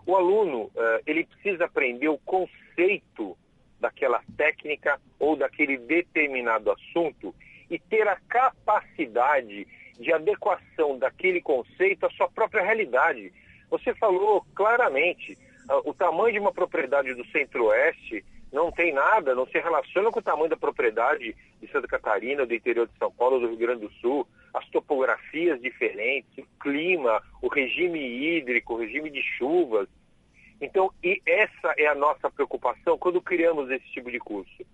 O 0.07 0.17
aluno, 0.17 0.71
eh, 0.75 1.03
ele 1.07 1.25
precisa 1.25 1.67
aprender 1.67 2.09
o 2.09 2.19
conceito 2.19 3.37
daquela 3.79 4.23
técnica 4.37 5.01
ou 5.19 5.37
daquele 5.37 5.79
determinado 5.79 6.71
assunto 6.71 7.35
e 7.71 7.79
ter 7.79 8.07
a 8.09 8.17
capacidade 8.29 9.67
de 9.99 10.13
adequação 10.13 10.99
daquele 10.99 11.41
conceito 11.41 12.07
à 12.07 12.11
sua 12.11 12.29
própria 12.29 12.63
realidade. 12.63 13.33
Você 13.71 13.95
falou 13.95 14.45
claramente, 14.55 15.37
ah, 15.69 15.81
o 15.85 15.95
tamanho 15.95 16.33
de 16.33 16.39
uma 16.41 16.53
propriedade 16.53 17.15
do 17.15 17.25
Centro-Oeste 17.27 18.25
não 18.53 18.73
tem 18.73 18.93
nada, 18.93 19.35
não 19.35 19.47
se 19.47 19.59
relaciona 19.61 20.11
com 20.11 20.19
o 20.19 20.23
tamanho 20.23 20.51
da 20.51 20.57
propriedade 20.57 21.37
de 21.61 21.71
Santa 21.71 21.87
Catarina, 21.87 22.45
do 22.45 22.55
interior 22.55 22.89
de 22.89 22.99
São 22.99 23.13
Paulo, 23.13 23.39
do 23.39 23.49
Rio 23.49 23.57
Grande 23.57 23.83
do 23.83 23.93
Sul, 24.01 24.27
as 24.53 24.67
topografias 24.71 25.61
diferentes, 25.61 26.39
o 26.39 26.47
clima, 26.61 27.23
o 27.41 27.49
regime 27.49 28.01
hídrico, 28.01 28.75
o 28.75 28.79
regime 28.79 29.11
de 29.11 29.23
chuvas. 29.23 29.89
Então, 30.61 30.93
e 31.03 31.21
essa 31.25 31.75
é 31.79 31.87
a 31.87 31.95
nossa 31.95 32.31
preocupação 32.31 32.99
quando 32.99 33.21
criamos 33.21 33.71
esse 33.71 33.87
tipo 33.93 34.11
de 34.11 34.19
curso. 34.19 34.67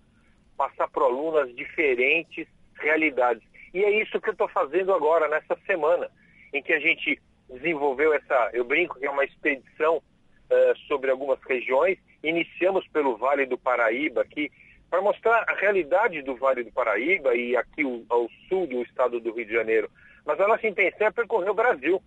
Passar 0.57 0.87
para 0.89 1.03
o 1.03 1.05
aluno 1.05 1.37
as 1.37 1.55
diferentes 1.55 2.47
realidades. 2.75 3.43
E 3.73 3.83
é 3.83 4.01
isso 4.01 4.19
que 4.19 4.29
eu 4.29 4.33
estou 4.33 4.47
fazendo 4.47 4.93
agora, 4.93 5.27
nessa 5.27 5.55
semana, 5.65 6.09
em 6.53 6.61
que 6.61 6.73
a 6.73 6.79
gente 6.79 7.21
desenvolveu 7.49 8.13
essa, 8.13 8.49
eu 8.53 8.65
brinco 8.65 8.99
que 8.99 9.05
é 9.05 9.09
uma 9.09 9.23
expedição 9.23 9.97
uh, 9.97 10.77
sobre 10.87 11.11
algumas 11.11 11.39
regiões. 11.43 11.97
Iniciamos 12.23 12.87
pelo 12.87 13.15
Vale 13.17 13.45
do 13.45 13.57
Paraíba 13.57 14.21
aqui, 14.21 14.51
para 14.89 15.01
mostrar 15.01 15.45
a 15.47 15.53
realidade 15.53 16.21
do 16.21 16.35
Vale 16.35 16.63
do 16.63 16.71
Paraíba 16.71 17.35
e 17.35 17.55
aqui 17.55 17.83
ao 18.09 18.29
sul 18.47 18.67
do 18.67 18.81
estado 18.83 19.19
do 19.19 19.33
Rio 19.33 19.45
de 19.45 19.53
Janeiro. 19.53 19.89
Mas 20.25 20.39
a 20.39 20.47
nossa 20.47 20.67
intenção 20.67 21.07
é 21.07 21.11
percorrer 21.11 21.49
o 21.49 21.55
Brasil 21.55 22.01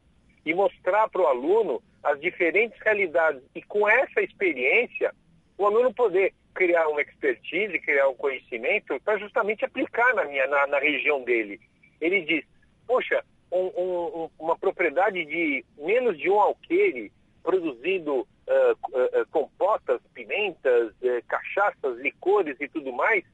e 0.45 0.55
mostrar 0.55 1.09
para 1.09 1.23
o 1.23 1.27
aluno 1.27 1.83
as 2.03 2.21
diferentes 2.21 2.79
realidades. 2.81 3.43
E 3.55 3.63
com 3.63 3.89
essa 3.89 4.21
experiência, 4.23 5.15
o 5.59 5.67
aluno 5.67 5.93
poder 5.93 6.33
criar 6.55 6.89
uma 6.89 7.03
expertise, 7.03 7.79
criar 7.79 8.09
um 8.09 8.15
conhecimento 8.15 8.99
para 9.05 9.19
justamente 9.19 9.65
aplicar 9.65 10.15
na, 10.15 10.25
minha, 10.25 10.47
na, 10.47 10.67
na 10.67 10.79
região 10.79 11.23
dele. 11.23 11.61
Ele 12.01 12.23
diz, 12.23 12.45
poxa, 12.87 13.23
um, 13.53 13.67
um, 13.67 14.31
uma 14.39 14.57
propriedade 14.57 15.25
de 15.25 15.65
menos 15.79 16.19
de 16.19 16.31
um 16.31 16.41
alqueire 16.41 17.13
produzindo 17.43 18.21
uh, 18.21 18.25
uh, 18.73 19.27
compotas, 19.31 20.01
pimentas, 20.15 20.91
uh, 20.91 21.25
cachaças, 21.29 21.99
licores 21.99 22.57
e 22.61 22.69
tudo 22.69 22.93
mais, 22.93 23.25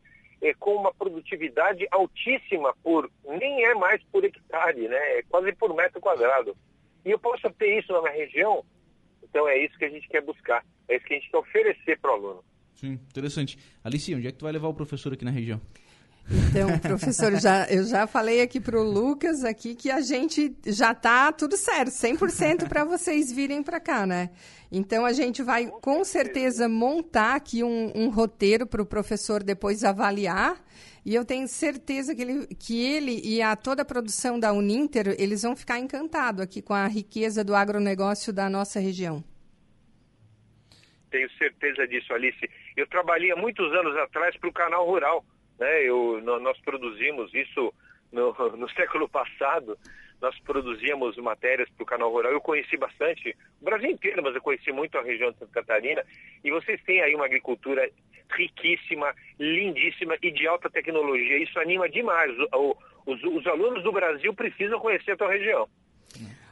com 0.60 0.76
uma 0.76 0.92
produtividade 0.92 1.86
altíssima 1.90 2.74
por, 2.82 3.10
nem 3.24 3.64
é 3.64 3.74
mais 3.74 4.02
por 4.12 4.22
hectare, 4.22 4.86
né? 4.86 5.18
é 5.18 5.22
quase 5.22 5.50
por 5.54 5.74
metro 5.74 5.98
quadrado. 5.98 6.54
E 7.04 7.10
eu 7.10 7.18
posso 7.18 7.50
ter 7.52 7.78
isso 7.78 7.90
na 7.92 8.02
minha 8.02 8.12
região, 8.12 8.62
então 9.22 9.48
é 9.48 9.58
isso 9.58 9.76
que 9.78 9.86
a 9.86 9.88
gente 9.88 10.06
quer 10.06 10.20
buscar, 10.20 10.64
é 10.88 10.96
isso 10.96 11.06
que 11.06 11.14
a 11.14 11.18
gente 11.18 11.30
quer 11.30 11.38
oferecer 11.38 11.98
para 11.98 12.10
o 12.10 12.14
aluno. 12.14 12.44
Sim, 12.74 12.92
interessante. 12.92 13.58
Alice, 13.82 14.14
onde 14.14 14.28
é 14.28 14.32
que 14.32 14.38
tu 14.38 14.44
vai 14.44 14.52
levar 14.52 14.68
o 14.68 14.74
professor 14.74 15.14
aqui 15.14 15.24
na 15.24 15.30
região? 15.30 15.60
Então, 16.28 16.76
professor, 16.80 17.36
já, 17.36 17.66
eu 17.66 17.84
já 17.84 18.06
falei 18.06 18.40
aqui 18.40 18.60
para 18.60 18.78
o 18.78 18.82
Lucas 18.82 19.44
aqui 19.44 19.76
que 19.76 19.90
a 19.90 20.00
gente 20.00 20.52
já 20.66 20.90
está 20.90 21.30
tudo 21.30 21.56
certo, 21.56 21.90
100% 21.90 22.68
para 22.68 22.84
vocês 22.84 23.32
virem 23.32 23.62
para 23.62 23.78
cá, 23.78 24.04
né? 24.04 24.30
Então, 24.70 25.06
a 25.06 25.12
gente 25.12 25.42
vai 25.42 25.66
com 25.80 26.02
certeza 26.04 26.68
montar 26.68 27.36
aqui 27.36 27.62
um, 27.62 27.92
um 27.94 28.08
roteiro 28.08 28.66
para 28.66 28.82
o 28.82 28.86
professor 28.86 29.42
depois 29.42 29.84
avaliar. 29.84 30.60
E 31.04 31.14
eu 31.14 31.24
tenho 31.24 31.46
certeza 31.46 32.12
que 32.12 32.22
ele, 32.22 32.46
que 32.56 32.84
ele 32.84 33.20
e 33.24 33.40
a 33.40 33.54
toda 33.54 33.82
a 33.82 33.84
produção 33.84 34.40
da 34.40 34.52
Uninter, 34.52 35.14
eles 35.20 35.42
vão 35.42 35.54
ficar 35.54 35.78
encantados 35.78 36.42
aqui 36.42 36.60
com 36.60 36.74
a 36.74 36.88
riqueza 36.88 37.44
do 37.44 37.54
agronegócio 37.54 38.32
da 38.32 38.50
nossa 38.50 38.80
região. 38.80 39.22
Tenho 41.08 41.30
certeza 41.38 41.86
disso, 41.86 42.12
Alice. 42.12 42.50
Eu 42.76 42.88
trabalhei 42.88 43.30
há 43.30 43.36
muitos 43.36 43.72
anos 43.72 43.96
atrás 43.98 44.36
para 44.36 44.50
o 44.50 44.52
canal 44.52 44.84
rural 44.84 45.24
né? 45.58 45.82
Eu, 45.82 46.20
nós 46.22 46.58
produzimos 46.60 47.32
isso 47.34 47.72
no, 48.12 48.32
no 48.56 48.68
século 48.70 49.08
passado, 49.08 49.78
nós 50.20 50.38
produzíamos 50.40 51.16
matérias 51.18 51.68
para 51.70 51.82
o 51.82 51.86
canal 51.86 52.10
rural. 52.10 52.32
Eu 52.32 52.40
conheci 52.40 52.76
bastante 52.76 53.36
o 53.60 53.64
Brasil 53.64 53.90
inteiro, 53.90 54.22
mas 54.22 54.34
eu 54.34 54.40
conheci 54.40 54.72
muito 54.72 54.96
a 54.96 55.02
região 55.02 55.30
de 55.30 55.38
Santa 55.38 55.52
Catarina. 55.52 56.02
E 56.42 56.50
vocês 56.50 56.82
têm 56.84 57.02
aí 57.02 57.14
uma 57.14 57.26
agricultura 57.26 57.88
riquíssima, 58.30 59.14
lindíssima 59.38 60.16
e 60.22 60.30
de 60.30 60.46
alta 60.46 60.70
tecnologia. 60.70 61.38
Isso 61.38 61.58
anima 61.58 61.88
demais. 61.88 62.32
O, 62.54 62.76
os, 63.04 63.22
os 63.22 63.46
alunos 63.46 63.82
do 63.82 63.92
Brasil 63.92 64.32
precisam 64.34 64.80
conhecer 64.80 65.12
a 65.12 65.16
tua 65.16 65.30
região. 65.30 65.68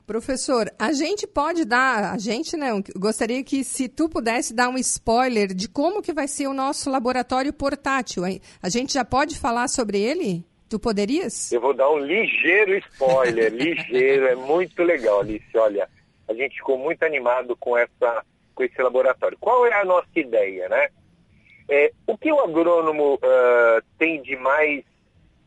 Professor, 0.06 0.70
a 0.78 0.92
gente 0.92 1.26
pode 1.26 1.64
dar, 1.64 2.12
a 2.12 2.18
gente 2.18 2.58
não, 2.58 2.82
gostaria 2.94 3.42
que 3.42 3.64
se 3.64 3.88
tu 3.88 4.06
pudesse 4.06 4.54
dar 4.54 4.68
um 4.68 4.76
spoiler 4.76 5.54
de 5.54 5.66
como 5.66 6.02
que 6.02 6.12
vai 6.12 6.28
ser 6.28 6.46
o 6.46 6.52
nosso 6.52 6.90
laboratório 6.90 7.54
portátil. 7.54 8.22
A 8.62 8.68
gente 8.68 8.92
já 8.92 9.04
pode 9.04 9.38
falar 9.38 9.66
sobre 9.66 9.98
ele? 9.98 10.44
Tu 10.68 10.78
poderias? 10.78 11.50
Eu 11.50 11.60
vou 11.60 11.72
dar 11.72 11.90
um 11.90 11.98
ligeiro 11.98 12.76
spoiler, 12.76 13.48
ligeiro, 13.54 14.26
é 14.26 14.34
muito 14.34 14.82
legal, 14.82 15.20
Alice. 15.20 15.56
Olha, 15.56 15.88
a 16.28 16.34
gente 16.34 16.56
ficou 16.56 16.76
muito 16.76 17.02
animado 17.02 17.56
com, 17.56 17.74
essa, 17.74 18.22
com 18.54 18.62
esse 18.62 18.82
laboratório. 18.82 19.38
Qual 19.40 19.66
é 19.66 19.72
a 19.72 19.86
nossa 19.86 20.08
ideia, 20.16 20.68
né? 20.68 20.88
É, 21.66 21.92
o 22.06 22.18
que 22.18 22.30
o 22.30 22.40
agrônomo 22.40 23.14
uh, 23.14 23.82
tem 23.98 24.20
de 24.20 24.36
mais 24.36 24.84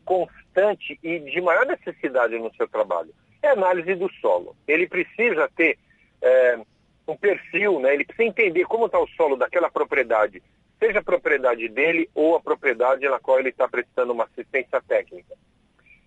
constante 0.04 0.98
e 1.00 1.20
de 1.20 1.40
maior 1.40 1.64
necessidade 1.64 2.36
no 2.40 2.52
seu 2.56 2.66
trabalho? 2.66 3.14
É 3.42 3.48
análise 3.48 3.94
do 3.94 4.10
solo. 4.20 4.56
Ele 4.66 4.86
precisa 4.86 5.48
ter 5.56 5.78
é, 6.20 6.58
um 7.06 7.16
perfil, 7.16 7.80
né? 7.80 7.94
ele 7.94 8.04
precisa 8.04 8.28
entender 8.28 8.64
como 8.64 8.86
está 8.86 8.98
o 8.98 9.08
solo 9.08 9.36
daquela 9.36 9.70
propriedade, 9.70 10.42
seja 10.78 10.98
a 10.98 11.04
propriedade 11.04 11.68
dele 11.68 12.08
ou 12.14 12.36
a 12.36 12.40
propriedade 12.40 13.08
na 13.08 13.18
qual 13.18 13.38
ele 13.38 13.48
está 13.50 13.68
prestando 13.68 14.12
uma 14.12 14.24
assistência 14.24 14.80
técnica. 14.86 15.34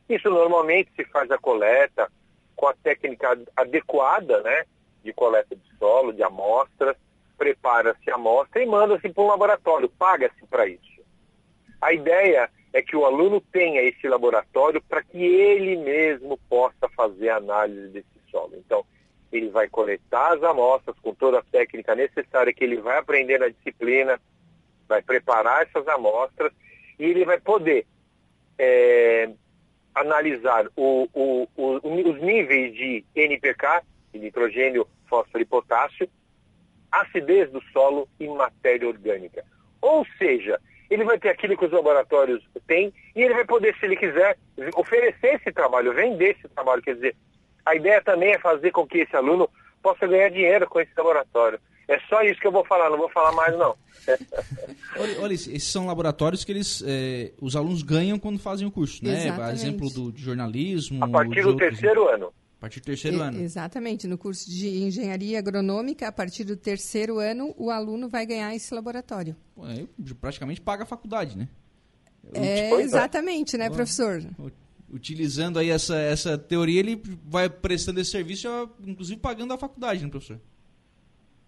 Isso 0.07 0.29
normalmente 0.29 0.91
se 0.95 1.05
faz 1.05 1.29
a 1.31 1.37
coleta 1.37 2.11
com 2.55 2.67
a 2.67 2.73
técnica 2.73 3.39
adequada, 3.55 4.41
né, 4.41 4.65
de 5.03 5.13
coleta 5.13 5.55
de 5.55 5.77
solo, 5.77 6.13
de 6.13 6.21
amostras, 6.21 6.95
prepara-se 7.37 8.11
a 8.11 8.15
amostra 8.15 8.61
e 8.61 8.65
manda-se 8.65 9.09
para 9.09 9.23
um 9.23 9.27
laboratório, 9.27 9.89
paga-se 9.89 10.45
para 10.47 10.67
isso. 10.67 11.01
A 11.81 11.91
ideia 11.91 12.49
é 12.73 12.81
que 12.81 12.95
o 12.95 13.05
aluno 13.05 13.41
tenha 13.41 13.81
esse 13.81 14.07
laboratório 14.07 14.81
para 14.81 15.03
que 15.03 15.17
ele 15.17 15.75
mesmo 15.77 16.37
possa 16.49 16.87
fazer 16.95 17.29
a 17.29 17.37
análise 17.37 17.89
desse 17.89 18.07
solo. 18.29 18.53
Então, 18.55 18.85
ele 19.31 19.49
vai 19.49 19.67
coletar 19.67 20.33
as 20.33 20.43
amostras 20.43 20.95
com 21.01 21.13
toda 21.13 21.39
a 21.39 21.43
técnica 21.43 21.95
necessária 21.95 22.53
que 22.53 22.63
ele 22.63 22.77
vai 22.77 22.97
aprender 22.97 23.39
na 23.39 23.49
disciplina, 23.49 24.19
vai 24.87 25.01
preparar 25.01 25.63
essas 25.63 25.87
amostras 25.87 26.51
e 26.99 27.05
ele 27.05 27.25
vai 27.25 27.39
poder 27.39 27.85
é, 28.57 29.29
analisar 29.95 30.67
o, 30.75 31.07
o, 31.13 31.47
o, 31.55 32.09
os 32.09 32.21
níveis 32.21 32.73
de 32.73 33.03
NPK, 33.15 33.81
de 34.13 34.19
nitrogênio, 34.19 34.87
fósforo 35.07 35.41
e 35.41 35.45
potássio, 35.45 36.09
acidez 36.91 37.49
do 37.51 37.61
solo 37.71 38.07
e 38.19 38.27
matéria 38.27 38.87
orgânica. 38.87 39.45
Ou 39.81 40.05
seja, 40.17 40.59
ele 40.91 41.05
vai 41.05 41.17
ter 41.17 41.29
aquilo 41.29 41.57
que 41.57 41.65
os 41.65 41.71
laboratórios 41.71 42.43
têm 42.67 42.93
e 43.15 43.21
ele 43.21 43.33
vai 43.33 43.45
poder, 43.45 43.73
se 43.79 43.85
ele 43.85 43.95
quiser, 43.95 44.37
oferecer 44.75 45.35
esse 45.35 45.51
trabalho, 45.53 45.93
vender 45.93 46.35
esse 46.37 46.49
trabalho. 46.49 46.81
Quer 46.81 46.95
dizer, 46.95 47.15
a 47.65 47.73
ideia 47.73 48.01
também 48.01 48.33
é 48.33 48.39
fazer 48.39 48.71
com 48.71 48.85
que 48.85 48.99
esse 48.99 49.15
aluno 49.15 49.49
possa 49.81 50.05
ganhar 50.05 50.29
dinheiro 50.29 50.67
com 50.67 50.81
esse 50.81 50.91
laboratório. 50.97 51.59
É 51.87 51.97
só 52.09 52.21
isso 52.21 52.39
que 52.39 52.47
eu 52.47 52.51
vou 52.51 52.65
falar, 52.65 52.89
não 52.89 52.97
vou 52.97 53.09
falar 53.09 53.31
mais 53.31 53.57
não. 53.57 53.75
olha, 54.99 55.21
olha, 55.21 55.33
esses 55.33 55.63
são 55.63 55.87
laboratórios 55.87 56.43
que 56.43 56.51
eles, 56.51 56.83
é, 56.85 57.31
os 57.41 57.55
alunos 57.55 57.83
ganham 57.83 58.19
quando 58.19 58.37
fazem 58.37 58.67
o 58.67 58.71
curso, 58.71 59.03
né? 59.03 59.13
Exatamente. 59.13 59.53
Exemplo 59.53 59.89
do 59.89 60.11
de 60.11 60.21
jornalismo. 60.21 61.03
A 61.03 61.07
partir 61.07 61.41
do 61.41 61.49
outros, 61.49 61.69
terceiro 61.69 62.07
ano. 62.09 62.33
A 62.61 62.69
partir 62.69 62.79
do 62.79 62.85
terceiro 62.85 63.17
E- 63.17 63.19
ano. 63.21 63.41
Exatamente. 63.41 64.07
No 64.07 64.19
curso 64.19 64.47
de 64.47 64.83
engenharia 64.83 65.39
agronômica, 65.39 66.07
a 66.07 66.11
partir 66.11 66.43
do 66.43 66.55
terceiro 66.55 67.17
ano, 67.17 67.55
o 67.57 67.71
aluno 67.71 68.07
vai 68.07 68.23
ganhar 68.23 68.55
esse 68.55 68.71
laboratório. 68.71 69.35
Pô, 69.55 69.63
aí 69.65 69.89
praticamente 70.19 70.61
paga 70.61 70.83
a 70.83 70.85
faculdade, 70.85 71.35
né? 71.35 71.49
É, 72.35 72.69
é. 72.69 72.81
exatamente, 72.81 73.57
né, 73.57 73.67
Bom. 73.67 73.75
professor? 73.77 74.23
utilizando 74.93 75.57
aí 75.57 75.69
essa, 75.69 75.97
essa 75.97 76.37
teoria, 76.37 76.81
ele 76.81 77.01
vai 77.25 77.49
prestando 77.49 78.01
esse 78.01 78.11
serviço, 78.11 78.47
inclusive 78.85 79.19
pagando 79.19 79.53
a 79.53 79.57
faculdade, 79.57 80.03
né, 80.03 80.09
professor? 80.09 80.37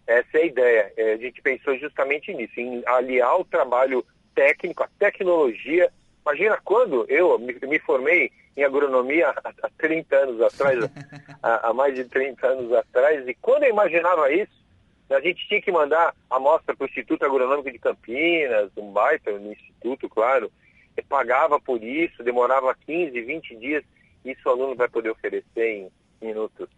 Essa 0.07 0.37
é 0.37 0.41
a 0.41 0.45
ideia. 0.45 0.93
É, 0.95 1.13
a 1.13 1.17
gente 1.17 1.41
pensou 1.41 1.77
justamente 1.77 2.33
nisso, 2.33 2.57
em 2.57 2.81
aliar 2.85 3.37
o 3.37 3.43
trabalho 3.43 4.03
técnico, 4.33 4.81
a 4.81 4.89
tecnologia. 4.97 5.91
Imagina 6.25 6.57
quando 6.63 7.05
eu 7.09 7.37
me, 7.37 7.53
me 7.67 7.79
formei 7.79 8.31
em 8.55 8.63
agronomia 8.63 9.29
há, 9.29 9.53
há 9.63 9.69
30 9.77 10.15
anos 10.15 10.41
atrás, 10.41 10.79
há, 11.41 11.69
há, 11.69 11.73
mais 11.73 11.95
de 11.95 12.05
30 12.05 12.45
anos 12.47 12.73
atrás, 12.73 13.27
e 13.27 13.33
quando 13.35 13.63
eu 13.63 13.69
imaginava 13.69 14.31
isso, 14.31 14.63
a 15.09 15.19
gente 15.19 15.47
tinha 15.47 15.61
que 15.61 15.71
mandar 15.71 16.15
a 16.29 16.35
amostra 16.35 16.75
para 16.75 16.85
o 16.85 16.87
Instituto 16.87 17.23
Agronômico 17.23 17.71
de 17.71 17.77
Campinas, 17.77 18.71
um 18.77 18.91
baita 18.91 19.31
no 19.31 19.51
instituto, 19.51 20.09
claro, 20.09 20.51
e 20.97 21.01
pagava 21.01 21.59
por 21.59 21.83
isso, 21.83 22.23
demorava 22.23 22.75
15, 22.85 23.21
20 23.21 23.55
dias, 23.57 23.83
isso 24.25 24.41
o 24.45 24.49
aluno 24.49 24.75
vai 24.75 24.87
poder 24.87 25.09
oferecer 25.09 25.43
em 25.57 25.91
minutos. 26.21 26.69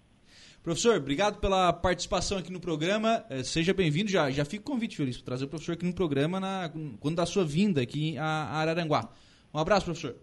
Professor, 0.63 0.97
obrigado 0.97 1.39
pela 1.39 1.71
participação 1.71 2.39
aqui 2.39 2.51
no 2.51 2.59
programa. 2.59 3.23
Eh, 3.29 3.43
seja 3.43 3.71
bem-vindo. 3.71 4.09
Já, 4.09 4.31
já 4.31 4.43
fica 4.43 4.63
o 4.63 4.65
convite, 4.65 4.97
Feliz, 4.97 5.17
para 5.17 5.25
trazer 5.25 5.45
o 5.45 5.47
professor 5.47 5.73
aqui 5.73 5.85
no 5.85 5.93
programa 5.93 6.39
na, 6.39 6.71
quando 6.99 7.17
da 7.17 7.25
sua 7.27 7.45
vinda 7.45 7.83
aqui 7.83 8.17
a 8.17 8.25
Araranguá. 8.25 9.07
Um 9.53 9.59
abraço, 9.59 9.85
professor. 9.85 10.15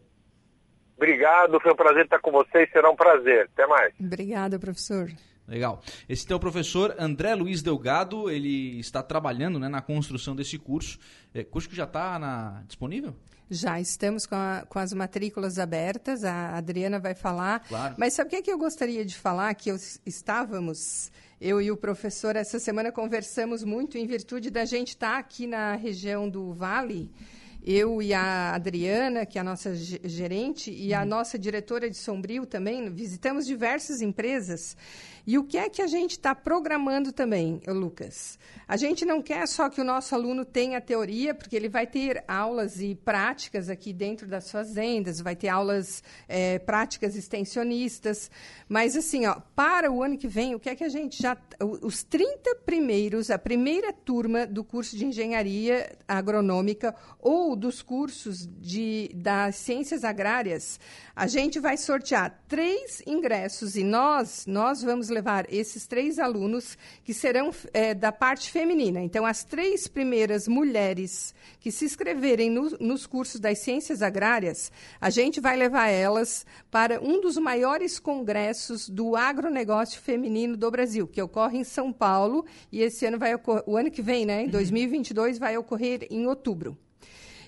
Obrigado, 1.03 1.61
foi 1.61 1.73
um 1.73 1.75
prazer 1.75 2.05
estar 2.05 2.21
com 2.21 2.31
vocês, 2.31 2.71
será 2.71 2.89
um 2.89 2.95
prazer. 2.95 3.51
Até 3.53 3.67
mais. 3.67 3.93
Obrigada, 3.99 4.57
professor. 4.57 5.11
Legal. 5.49 5.83
Esse 6.09 6.33
é 6.33 6.37
o 6.37 6.39
professor 6.39 6.95
André 6.97 7.35
Luiz 7.35 7.61
Delgado, 7.61 8.31
ele 8.31 8.79
está 8.79 9.03
trabalhando 9.03 9.59
né, 9.59 9.69
na 9.69 9.83
construção 9.83 10.37
desse 10.37 10.57
curso. 10.61 11.01
É, 11.35 11.43
curso 11.43 11.69
que 11.69 11.75
já 11.75 11.83
está 11.83 12.63
disponível? 12.69 13.17
Já 13.51 13.81
estamos 13.81 14.27
com, 14.27 14.37
a, 14.37 14.65
com, 14.69 14.79
as 14.79 14.93
matrículas 14.93 15.59
abertas, 15.59 16.23
a 16.23 16.57
Adriana 16.57 17.01
vai 17.01 17.17
falar. 17.17 17.67
Claro. 17.67 17.97
Mas 17.99 18.15
sabe 18.15 18.29
o 18.29 18.31
que, 18.31 18.37
é 18.37 18.43
que 18.43 18.53
eu 18.53 18.57
gostaria 18.57 19.05
de 19.05 19.17
falar? 19.17 19.53
Que 19.57 19.73
eu, 19.73 19.77
estávamos, 20.07 21.11
eu 21.41 21.61
e 21.61 21.69
o 21.73 21.77
professor, 21.77 22.37
essa 22.37 22.61
semana 22.61 22.93
conversamos 22.93 23.65
muito 23.65 23.99
em 23.99 24.07
virtude 24.07 24.51
da 24.51 24.65
gente 24.65 24.91
estar 24.91 25.15
tá 25.15 25.19
aqui 25.19 25.49
na 25.49 25.75
região 25.75 26.29
do 26.29 26.53
Vale. 26.53 27.11
Eu 27.65 28.03
e 28.03 28.13
a 28.13 28.55
Adriana, 28.55 29.25
que 29.25 29.39
é 29.39 29.41
a 29.41 29.45
nossa 29.45 29.73
gerente, 29.75 30.73
e 30.73 30.93
a 30.93 31.01
uhum. 31.01 31.07
nossa 31.07 31.39
diretora 31.39 31.89
de 31.89 31.97
Sombrio 31.97 32.45
também, 32.45 32.91
visitamos 32.91 33.47
diversas 33.47 34.01
empresas 34.01 34.77
e 35.27 35.39
o 35.39 35.45
que 35.45 35.57
é 35.57 35.69
que 35.69 35.81
a 35.81 35.87
gente 35.87 36.13
está 36.13 36.35
programando 36.35 37.13
também, 37.13 37.61
Lucas? 37.67 38.39
A 38.67 38.77
gente 38.77 39.05
não 39.05 39.23
quer 39.23 39.47
só 39.47 39.69
que 39.69 39.81
o 39.81 39.85
nosso 39.85 40.15
aluno 40.15 40.45
tenha 40.45 40.81
teoria, 40.81 41.35
porque 41.35 41.55
ele 41.55 41.69
vai 41.69 41.87
ter 41.87 42.25
aulas 42.27 42.81
e 42.81 42.95
práticas 42.95 43.69
aqui 43.69 43.93
dentro 43.93 44.27
das 44.27 44.51
fazendas, 44.51 45.21
vai 45.21 45.37
ter 45.37 45.49
aulas 45.49 46.03
é, 46.29 46.59
práticas 46.59 47.15
extensionistas, 47.15 48.31
mas 48.69 48.97
assim, 48.97 49.27
ó, 49.27 49.37
para 49.55 49.93
o 49.93 50.03
ano 50.03 50.17
que 50.17 50.27
vem, 50.27 50.55
o 50.55 50.61
que 50.61 50.71
é 50.71 50.75
que 50.75 50.85
a 50.85 50.89
gente 50.89 51.23
já. 51.23 51.37
Os 51.83 52.03
30 52.03 52.57
primeiros, 52.65 53.31
a 53.31 53.39
primeira 53.39 53.93
turma 53.93 54.47
do 54.47 54.65
curso 54.65 54.97
de 54.97 55.05
engenharia 55.05 55.97
agronômica 56.09 56.95
ou 57.21 57.55
dos 57.55 57.83
cursos 57.83 58.47
de, 58.47 59.11
das 59.15 59.57
ciências 59.57 60.03
agrárias, 60.03 60.81
a 61.15 61.27
gente 61.27 61.61
vai 61.61 61.77
sortear 61.77 62.43
três 62.49 63.03
ingressos 63.07 63.77
e 63.77 63.85
nós, 63.85 64.47
nós 64.47 64.83
vamos 64.83 65.09
levar 65.13 65.47
esses 65.53 65.87
três 65.87 66.19
alunos 66.19 66.77
que 67.05 67.15
serão 67.15 67.51
é, 67.73 67.95
da 67.95 68.11
parte 68.11 68.51
feminina. 68.51 69.01
Então, 69.01 69.25
as 69.25 69.45
três 69.45 69.87
primeiras 69.87 70.49
mulheres 70.49 71.35
que 71.61 71.71
se 71.71 71.85
inscreverem 71.85 72.51
no, 72.51 72.71
nos 72.81 73.07
cursos 73.07 73.41
das 73.41 73.61
ciências 73.61 74.03
agrárias, 74.03 74.73
a 75.01 75.11
gente 75.11 75.41
vai 75.41 75.57
levar 75.57 75.89
elas 75.89 76.45
para 76.71 77.01
um 77.01 77.21
dos 77.21 77.37
maiores 77.37 77.99
congressos 77.99 78.89
do 78.89 79.15
agronegócio 79.15 80.01
feminino 80.01 80.57
do 80.57 80.71
Brasil, 80.71 81.07
que 81.07 81.23
ocorre 81.23 81.59
em 81.59 81.65
São 81.65 81.93
Paulo 81.93 82.45
e 82.71 82.81
esse 82.83 83.07
ano 83.07 83.19
vai 83.19 83.35
ocorrer, 83.35 83.63
o 83.67 83.77
ano 83.77 83.91
que 83.91 84.03
vem, 84.03 84.27
né, 84.27 84.43
em 84.43 84.49
2022, 84.49 85.35
uhum. 85.35 85.41
vai 85.41 85.57
ocorrer 85.57 86.07
em 86.11 86.27
outubro. 86.27 86.77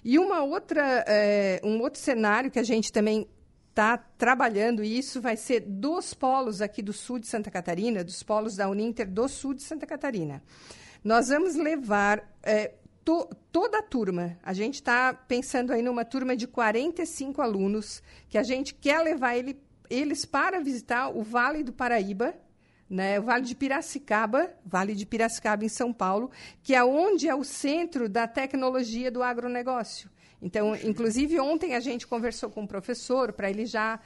E 0.05 0.19
uma 0.19 0.43
outra, 0.43 1.03
é, 1.09 1.61
um 1.65 1.81
outro 1.81 1.99
cenário 1.99 2.51
que 2.51 2.59
a 2.59 2.63
gente 2.63 2.93
também 2.93 3.27
está 3.75 3.99
trabalhando 3.99 4.85
isso 4.85 5.21
vai 5.21 5.37
ser 5.37 5.59
dos 5.59 6.15
polos 6.15 6.63
aqui 6.63 6.81
do 6.81 6.93
sul 6.93 7.19
de 7.19 7.27
Santa 7.27 7.51
Catarina, 7.51 8.05
dos 8.05 8.23
polos 8.23 8.55
da 8.55 8.69
Uninter 8.69 9.11
do 9.11 9.29
sul 9.29 9.53
de 9.53 9.65
Santa 9.65 9.85
Catarina. 9.85 10.41
Nós 11.03 11.29
vamos 11.29 11.57
levar 11.57 12.23
é, 12.41 12.75
to, 13.05 13.29
toda 13.51 13.81
a 13.81 13.83
turma. 13.83 14.39
A 14.45 14.53
gente 14.53 14.77
está 14.77 15.13
pensando 15.13 15.73
aí 15.73 15.83
numa 15.83 16.05
turma 16.05 16.37
de 16.37 16.47
45 16.47 17.43
alunos 17.43 18.01
que 18.29 18.39
a 18.39 18.45
gente 18.45 18.73
quer 18.75 19.01
levar 19.01 19.37
ele, 19.37 19.61
eles 19.91 20.25
para 20.25 20.61
visitar 20.61 21.09
o 21.09 21.25
Vale 21.25 21.65
do 21.65 21.73
Paraíba, 21.73 22.33
né, 22.89 23.19
o 23.19 23.25
Vale 23.25 23.45
de 23.45 23.57
Piracicaba, 23.57 24.55
Vale 24.65 24.95
de 24.95 25.05
Piracicaba 25.05 25.65
em 25.65 25.69
São 25.69 25.93
Paulo, 25.93 26.31
que 26.63 26.77
é 26.77 26.85
onde 26.85 27.29
é 27.29 27.35
o 27.35 27.43
centro 27.43 28.09
da 28.09 28.29
tecnologia 28.29 29.11
do 29.11 29.21
agronegócio. 29.21 30.09
Então, 30.45 30.77
inclusive, 30.77 31.41
ontem 31.41 31.75
a 31.75 31.81
gente 31.81 32.07
conversou 32.07 32.51
com 32.51 32.65
o 32.65 32.69
professor 32.69 33.33
para 33.33 33.49
ele 33.49 33.65
já 33.65 33.99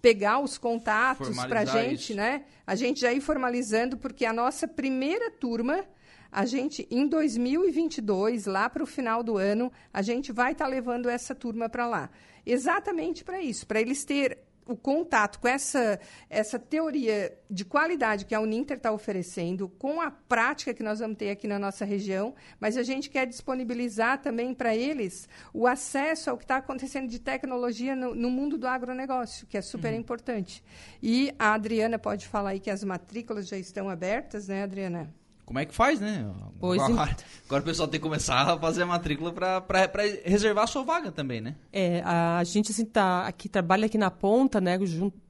pegar 0.00 0.38
os 0.38 0.56
contatos 0.56 1.36
para 1.46 1.62
a 1.62 1.64
gente, 1.64 2.12
isso. 2.12 2.14
né? 2.14 2.44
A 2.64 2.76
gente 2.76 3.00
já 3.00 3.12
ir 3.12 3.20
formalizando, 3.20 3.96
porque 3.96 4.24
a 4.24 4.32
nossa 4.32 4.68
primeira 4.68 5.32
turma, 5.32 5.84
a 6.30 6.46
gente, 6.46 6.86
em 6.92 7.08
2022, 7.08 8.46
lá 8.46 8.70
para 8.70 8.84
o 8.84 8.86
final 8.86 9.24
do 9.24 9.36
ano, 9.36 9.72
a 9.92 10.00
gente 10.00 10.30
vai 10.30 10.52
estar 10.52 10.66
tá 10.66 10.70
levando 10.70 11.08
essa 11.08 11.34
turma 11.34 11.68
para 11.68 11.88
lá. 11.88 12.08
Exatamente 12.46 13.24
para 13.24 13.42
isso, 13.42 13.66
para 13.66 13.80
eles 13.80 14.04
ter 14.04 14.38
o 14.66 14.76
contato 14.76 15.40
com 15.40 15.48
essa, 15.48 15.98
essa 16.28 16.58
teoria 16.58 17.36
de 17.50 17.64
qualidade 17.64 18.24
que 18.24 18.34
a 18.34 18.40
Uninter 18.40 18.76
está 18.76 18.92
oferecendo, 18.92 19.68
com 19.68 20.00
a 20.00 20.10
prática 20.10 20.72
que 20.72 20.82
nós 20.82 21.00
vamos 21.00 21.16
ter 21.16 21.30
aqui 21.30 21.48
na 21.48 21.58
nossa 21.58 21.84
região, 21.84 22.34
mas 22.60 22.76
a 22.76 22.82
gente 22.82 23.10
quer 23.10 23.26
disponibilizar 23.26 24.22
também 24.22 24.54
para 24.54 24.74
eles 24.74 25.28
o 25.52 25.66
acesso 25.66 26.30
ao 26.30 26.38
que 26.38 26.44
está 26.44 26.58
acontecendo 26.58 27.08
de 27.08 27.18
tecnologia 27.18 27.96
no, 27.96 28.14
no, 28.14 28.30
mundo 28.30 28.56
do 28.56 28.66
agronegócio, 28.66 29.46
que 29.46 29.58
é 29.58 29.62
super 29.62 29.92
uhum. 29.92 29.98
importante. 29.98 30.62
E 31.02 31.34
a 31.38 31.54
Adriana 31.54 31.98
pode 31.98 32.28
falar 32.28 32.50
aí 32.50 32.60
que 32.60 32.70
as 32.70 32.84
matrículas 32.84 33.48
já 33.48 33.56
estão 33.56 33.88
abertas, 33.88 34.48
né, 34.48 34.62
Adriana? 34.62 35.19
Como 35.50 35.58
é 35.58 35.66
que 35.66 35.74
faz, 35.74 35.98
né? 35.98 36.32
Pois 36.60 36.80
agora, 36.80 37.16
agora, 37.44 37.60
o 37.60 37.64
pessoal 37.64 37.88
tem 37.88 37.98
que 37.98 38.06
começar 38.06 38.48
a 38.48 38.56
fazer 38.56 38.84
a 38.84 38.86
matrícula 38.86 39.32
para 39.32 39.90
reservar 40.24 40.62
a 40.62 40.66
sua 40.68 40.84
vaga 40.84 41.10
também, 41.10 41.40
né? 41.40 41.56
É, 41.72 42.02
a 42.04 42.44
gente 42.44 42.70
assim, 42.70 42.84
tá 42.84 43.26
aqui, 43.26 43.48
trabalha 43.48 43.86
aqui 43.86 43.98
na 43.98 44.12
ponta, 44.12 44.60
né? 44.60 44.78
Junto, 44.86 45.20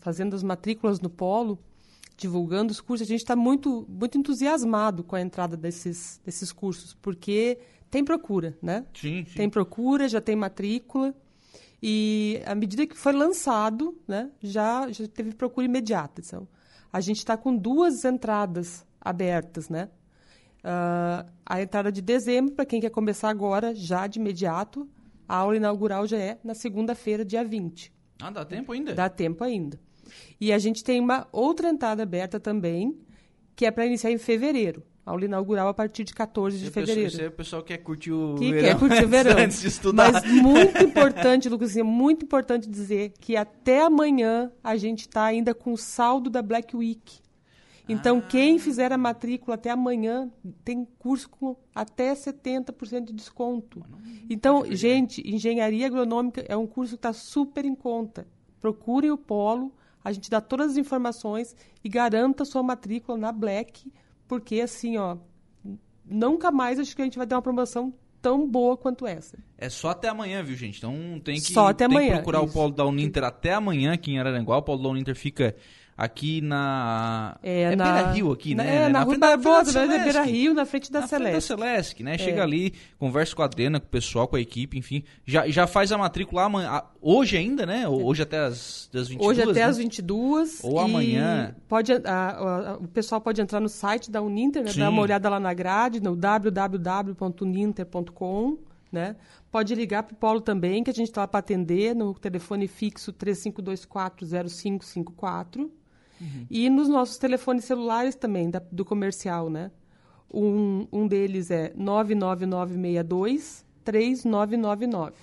fazendo 0.00 0.34
as 0.34 0.42
matrículas 0.42 0.98
no 0.98 1.08
polo, 1.08 1.56
divulgando 2.16 2.72
os 2.72 2.80
cursos. 2.80 3.06
A 3.06 3.08
gente 3.08 3.20
está 3.20 3.36
muito, 3.36 3.86
muito 3.88 4.18
entusiasmado 4.18 5.04
com 5.04 5.14
a 5.14 5.20
entrada 5.20 5.56
desses, 5.56 6.20
desses 6.24 6.50
cursos, 6.50 6.94
porque 6.94 7.60
tem 7.88 8.04
procura, 8.04 8.58
né? 8.60 8.86
Sim, 8.92 9.24
sim. 9.24 9.34
Tem 9.36 9.48
procura, 9.48 10.08
já 10.08 10.20
tem 10.20 10.34
matrícula. 10.34 11.14
E 11.80 12.42
à 12.44 12.56
medida 12.56 12.88
que 12.88 12.96
foi 12.96 13.12
lançado, 13.12 13.96
né, 14.08 14.32
já, 14.42 14.90
já 14.90 15.06
teve 15.06 15.32
procura 15.32 15.64
imediata. 15.64 16.20
Então, 16.26 16.48
a 16.92 17.00
gente 17.00 17.18
está 17.18 17.36
com 17.36 17.56
duas 17.56 18.04
entradas 18.04 18.84
abertas, 19.00 19.68
né? 19.68 19.88
Uh, 20.58 21.30
a 21.46 21.62
entrada 21.62 21.90
de 21.90 22.02
dezembro, 22.02 22.52
para 22.54 22.66
quem 22.66 22.80
quer 22.80 22.90
começar 22.90 23.30
agora, 23.30 23.74
já 23.74 24.06
de 24.06 24.18
imediato, 24.18 24.88
a 25.28 25.36
aula 25.36 25.56
inaugural 25.56 26.06
já 26.06 26.18
é 26.18 26.38
na 26.42 26.54
segunda-feira, 26.54 27.24
dia 27.24 27.44
20. 27.44 27.92
Ah, 28.20 28.30
dá 28.30 28.44
tempo 28.44 28.72
ainda? 28.72 28.94
Dá 28.94 29.08
tempo 29.08 29.44
ainda. 29.44 29.78
E 30.40 30.52
a 30.52 30.58
gente 30.58 30.82
tem 30.82 31.00
uma 31.00 31.28
outra 31.30 31.68
entrada 31.68 32.02
aberta 32.02 32.40
também, 32.40 32.98
que 33.54 33.66
é 33.66 33.70
para 33.70 33.86
iniciar 33.86 34.10
em 34.10 34.18
fevereiro. 34.18 34.82
Aula 35.04 35.24
inaugural 35.24 35.68
a 35.68 35.74
partir 35.74 36.04
de 36.04 36.12
14 36.12 36.58
de 36.58 36.70
fevereiro. 36.70 37.10
Pessoa, 37.10 37.28
o 37.28 37.32
pessoal 37.32 37.62
quer 37.62 37.78
curtir 37.78 38.12
o 38.12 38.34
que 38.34 38.52
verão. 38.52 38.68
quer 38.68 38.78
curtir 38.78 39.04
o 39.04 39.08
verão. 39.08 39.38
antes 39.38 39.60
de 39.60 39.68
estudar. 39.68 40.12
Mas 40.12 40.24
muito 40.30 40.82
importante, 40.82 41.48
Lucas, 41.48 41.74
é 41.76 41.82
muito 41.82 42.26
importante 42.26 42.68
dizer 42.68 43.14
que 43.18 43.34
até 43.34 43.82
amanhã 43.82 44.52
a 44.62 44.76
gente 44.76 45.00
está 45.00 45.24
ainda 45.24 45.54
com 45.54 45.72
o 45.72 45.78
saldo 45.78 46.28
da 46.28 46.42
Black 46.42 46.76
Week. 46.76 47.20
Então, 47.88 48.18
ah. 48.18 48.22
quem 48.22 48.58
fizer 48.58 48.92
a 48.92 48.98
matrícula 48.98 49.54
até 49.54 49.70
amanhã 49.70 50.30
tem 50.64 50.86
curso 50.98 51.28
com 51.30 51.56
até 51.74 52.12
70% 52.12 53.06
de 53.06 53.12
desconto. 53.12 53.82
Então, 54.28 54.64
gente, 54.70 55.22
engenharia 55.26 55.86
agronômica 55.86 56.44
é 56.46 56.56
um 56.56 56.66
curso 56.66 56.92
que 56.92 56.98
está 56.98 57.12
super 57.12 57.64
em 57.64 57.74
conta. 57.74 58.26
Procure 58.60 59.10
o 59.10 59.16
polo, 59.16 59.72
a 60.04 60.12
gente 60.12 60.28
dá 60.28 60.40
todas 60.40 60.72
as 60.72 60.76
informações 60.76 61.56
e 61.82 61.88
garanta 61.88 62.44
sua 62.44 62.62
matrícula 62.62 63.16
na 63.16 63.32
Black, 63.32 63.90
porque 64.26 64.60
assim, 64.60 64.96
ó, 64.98 65.16
nunca 66.04 66.50
mais 66.50 66.78
acho 66.78 66.94
que 66.94 67.02
a 67.02 67.04
gente 67.04 67.16
vai 67.16 67.26
ter 67.26 67.34
uma 67.34 67.42
promoção 67.42 67.94
tão 68.20 68.48
boa 68.48 68.76
quanto 68.76 69.06
essa. 69.06 69.38
É 69.56 69.68
só 69.68 69.90
até 69.90 70.08
amanhã, 70.08 70.42
viu, 70.42 70.56
gente? 70.56 70.78
Então 70.78 71.20
tem 71.24 71.36
que, 71.36 71.52
só 71.52 71.68
até 71.68 71.86
tem 71.86 71.96
amanhã, 71.96 72.08
que 72.08 72.14
procurar 72.16 72.40
isso. 72.40 72.50
o 72.50 72.52
polo 72.52 72.72
da 72.72 72.84
Uninter 72.84 73.24
até 73.24 73.54
amanhã 73.54 73.92
aqui 73.92 74.12
em 74.12 74.18
Araranguá. 74.18 74.58
O 74.58 74.62
polo 74.62 74.82
da 74.82 74.88
Uninter 74.88 75.14
fica 75.14 75.54
aqui 75.98 76.40
na. 76.40 77.36
É, 77.42 77.62
É, 77.62 77.74
na- 77.76 77.84
Beira 77.92 78.12
Rio 78.12 78.30
aqui, 78.32 78.54
na- 78.54 78.62
né? 78.62 78.84
é, 78.84 78.88
na 78.88 79.00
Rua 79.00 79.08
frente 79.16 79.20
da- 79.20 79.36
Barbosa, 79.36 79.72
da 79.72 79.84
né? 79.86 79.98
Beira. 80.04 80.22
Rio, 80.22 80.54
na 80.54 80.64
frente 80.64 80.92
da 80.92 81.00
na 81.00 81.08
frente 81.08 81.20
da 81.20 81.26
Celeste. 81.30 81.46
Celeste, 81.48 82.02
né? 82.04 82.14
É. 82.14 82.18
Chega 82.18 82.42
ali, 82.44 82.72
conversa 82.98 83.34
com 83.34 83.42
a 83.42 83.46
Adriana, 83.46 83.80
com 83.80 83.86
o 83.86 83.90
pessoal, 83.90 84.28
com 84.28 84.36
a 84.36 84.40
equipe, 84.40 84.78
enfim. 84.78 85.02
Já, 85.26 85.48
já 85.48 85.66
faz 85.66 85.90
a 85.90 85.98
matrícula 85.98 86.44
amanhã, 86.44 86.82
hoje 87.02 87.36
ainda, 87.36 87.66
né? 87.66 87.88
Hoje 87.88 88.22
até 88.22 88.38
as, 88.38 88.88
das 88.92 89.08
22, 89.08 89.28
Hoje 89.38 89.42
até 89.50 89.60
né? 89.60 89.66
às 89.66 89.76
22. 89.78 90.60
Ou 90.62 90.78
amanhã. 90.78 91.56
Pode, 91.66 91.92
a- 91.92 92.00
a- 92.06 92.76
o 92.80 92.86
pessoal 92.86 93.20
pode 93.20 93.40
entrar 93.40 93.58
no 93.58 93.68
site 93.68 94.08
da 94.10 94.22
Uninter, 94.22 94.62
né, 94.64 94.72
dar 94.72 94.90
uma 94.90 95.02
olhada 95.02 95.28
lá 95.28 95.40
na 95.40 95.52
grade, 95.52 96.00
no 96.00 96.14
www.uninter.com. 96.16 98.58
Né? 98.90 99.16
Pode 99.50 99.74
ligar 99.74 100.02
para 100.02 100.14
o 100.14 100.16
Polo 100.16 100.40
também, 100.40 100.82
que 100.82 100.88
a 100.88 100.94
gente 100.94 101.08
está 101.08 101.20
lá 101.20 101.28
para 101.28 101.40
atender, 101.40 101.94
no 101.94 102.14
telefone 102.14 102.66
fixo 102.66 103.12
35240554. 103.12 105.70
E 106.50 106.68
nos 106.70 106.88
nossos 106.88 107.16
telefones 107.18 107.64
celulares 107.64 108.14
também, 108.16 108.50
da- 108.50 108.62
do 108.72 108.84
comercial, 108.84 109.48
né? 109.48 109.70
Um, 110.32 110.86
um 110.92 111.06
deles 111.06 111.50
é 111.50 111.72
99962 111.76 113.64
3999. 113.84 115.14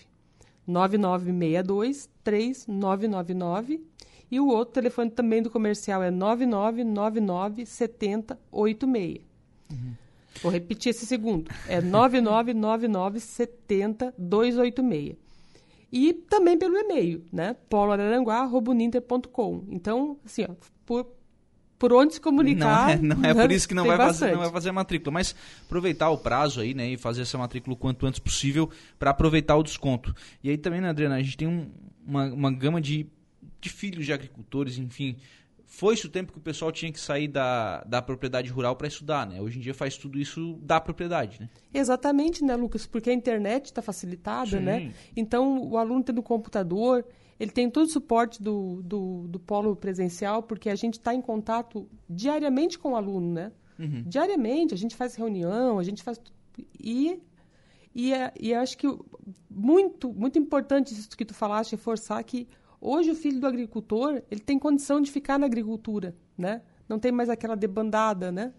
9962 0.67 2.09
3999 2.23 3.83
e 4.31 4.39
o 4.39 4.47
outro 4.47 4.73
telefone 4.73 5.11
também 5.11 5.41
do 5.43 5.49
comercial 5.51 6.01
é 6.01 6.09
9999 6.09 7.65
7086. 7.65 9.21
Vou 10.41 10.51
repetir 10.51 10.89
esse 10.89 11.05
segundo. 11.05 11.49
É 11.67 11.79
9999 11.81 13.19
70286. 13.19 15.15
E 15.91 16.13
também 16.13 16.57
pelo 16.57 16.75
e-mail, 16.77 17.23
né? 17.31 17.55
poloararanguá.uninter.com. 17.69 19.63
Então, 19.69 20.17
assim, 20.25 20.43
ó, 20.43 20.53
por, 20.85 21.07
por 21.77 21.91
onde 21.93 22.13
se 22.15 22.21
comunicar... 22.21 22.97
Não 23.01 23.15
é, 23.15 23.17
não 23.17 23.29
é 23.29 23.33
por 23.33 23.51
isso 23.51 23.67
que 23.67 23.73
não 23.73 23.83
tem 23.83 23.97
vai, 23.97 24.07
fazer, 24.07 24.31
não 24.31 24.39
vai 24.39 24.51
fazer 24.51 24.69
a 24.69 24.73
matrícula, 24.73 25.11
mas 25.13 25.35
aproveitar 25.65 26.09
o 26.09 26.17
prazo 26.17 26.61
aí, 26.61 26.73
né, 26.73 26.89
e 26.89 26.97
fazer 26.97 27.23
essa 27.23 27.37
matrícula 27.37 27.73
o 27.73 27.77
quanto 27.77 28.05
antes 28.05 28.19
possível 28.19 28.69
para 28.99 29.11
aproveitar 29.11 29.55
o 29.55 29.63
desconto. 29.63 30.15
E 30.43 30.49
aí 30.49 30.57
também, 30.57 30.81
né, 30.81 30.89
Adriana, 30.89 31.15
a 31.15 31.21
gente 31.21 31.37
tem 31.37 31.47
um- 31.47 31.69
uma, 32.05 32.25
uma 32.25 32.51
gama 32.51 32.79
de, 32.79 33.07
de 33.59 33.69
filhos 33.69 34.05
de 34.05 34.13
agricultores, 34.13 34.77
enfim. 34.77 35.17
Foi-se 35.67 36.05
o 36.05 36.09
tempo 36.09 36.31
que 36.31 36.37
o 36.37 36.41
pessoal 36.41 36.71
tinha 36.71 36.91
que 36.91 36.99
sair 36.99 37.27
da, 37.27 37.83
da 37.83 37.99
propriedade 38.01 38.49
rural 38.51 38.75
para 38.75 38.87
estudar, 38.87 39.25
né? 39.27 39.41
Hoje 39.41 39.57
em 39.57 39.61
dia 39.61 39.73
faz 39.73 39.97
tudo 39.97 40.19
isso 40.19 40.57
da 40.61 40.79
propriedade, 40.79 41.41
né? 41.41 41.49
Exatamente, 41.73 42.43
né, 42.43 42.55
Lucas? 42.55 42.85
Porque 42.85 43.09
a 43.09 43.13
internet 43.13 43.65
está 43.65 43.81
facilitada, 43.81 44.51
Sim. 44.51 44.59
né? 44.59 44.93
Então, 45.17 45.59
o 45.61 45.77
aluno 45.77 46.03
tendo 46.03 46.21
computador, 46.21 47.03
ele 47.39 47.51
tem 47.51 47.69
todo 47.69 47.85
o 47.85 47.89
suporte 47.89 48.41
do, 48.41 48.81
do, 48.83 49.27
do 49.27 49.39
polo 49.39 49.75
presencial, 49.75 50.43
porque 50.43 50.69
a 50.69 50.75
gente 50.75 50.95
está 50.95 51.13
em 51.13 51.21
contato 51.21 51.87
diariamente 52.09 52.79
com 52.79 52.91
o 52.91 52.95
aluno, 52.95 53.33
né? 53.33 53.51
Diariamente, 54.07 54.73
a 54.73 54.77
gente 54.77 54.95
faz 54.95 55.15
reunião, 55.15 55.77
a 55.79 55.83
gente 55.83 56.01
faz... 56.01 56.19
E, 56.79 57.19
e, 57.93 58.13
é- 58.13 58.33
e 58.39 58.53
acho 58.53 58.77
que 58.77 58.87
muito, 59.49 60.13
muito 60.13 60.39
importante 60.39 60.93
isso 60.93 61.09
que 61.09 61.25
tu 61.25 61.33
falaste, 61.33 61.71
reforçar 61.71 62.23
que 62.23 62.47
hoje 62.79 63.11
o 63.11 63.15
filho 63.15 63.39
do 63.39 63.47
agricultor, 63.47 64.21
ele 64.31 64.39
tem 64.39 64.57
condição 64.57 65.01
de 65.01 65.11
ficar 65.11 65.37
na 65.37 65.45
agricultura, 65.45 66.15
né? 66.37 66.61
Não 66.87 66.99
tem 66.99 67.11
mais 67.11 67.29
aquela 67.29 67.55
debandada, 67.55 68.31
né? 68.31 68.53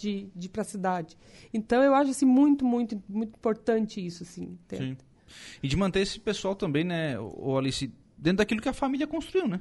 de, 0.00 0.30
de 0.34 0.48
para 0.48 0.62
a 0.62 0.64
cidade. 0.64 1.16
Então, 1.52 1.82
eu 1.82 1.94
acho 1.94 2.10
assim, 2.10 2.24
muito, 2.24 2.64
muito, 2.64 3.00
muito 3.06 3.36
importante 3.36 4.04
isso. 4.04 4.22
Assim, 4.22 4.58
Sim. 4.72 4.96
E 5.62 5.68
de 5.68 5.76
manter 5.76 6.00
esse 6.00 6.18
pessoal 6.18 6.54
também, 6.54 6.84
né, 6.84 7.18
o 7.20 7.56
Alice, 7.56 7.92
dentro 8.20 8.38
daquilo 8.38 8.60
que 8.60 8.68
a 8.68 8.72
família 8.72 9.06
construiu, 9.06 9.48
né? 9.48 9.60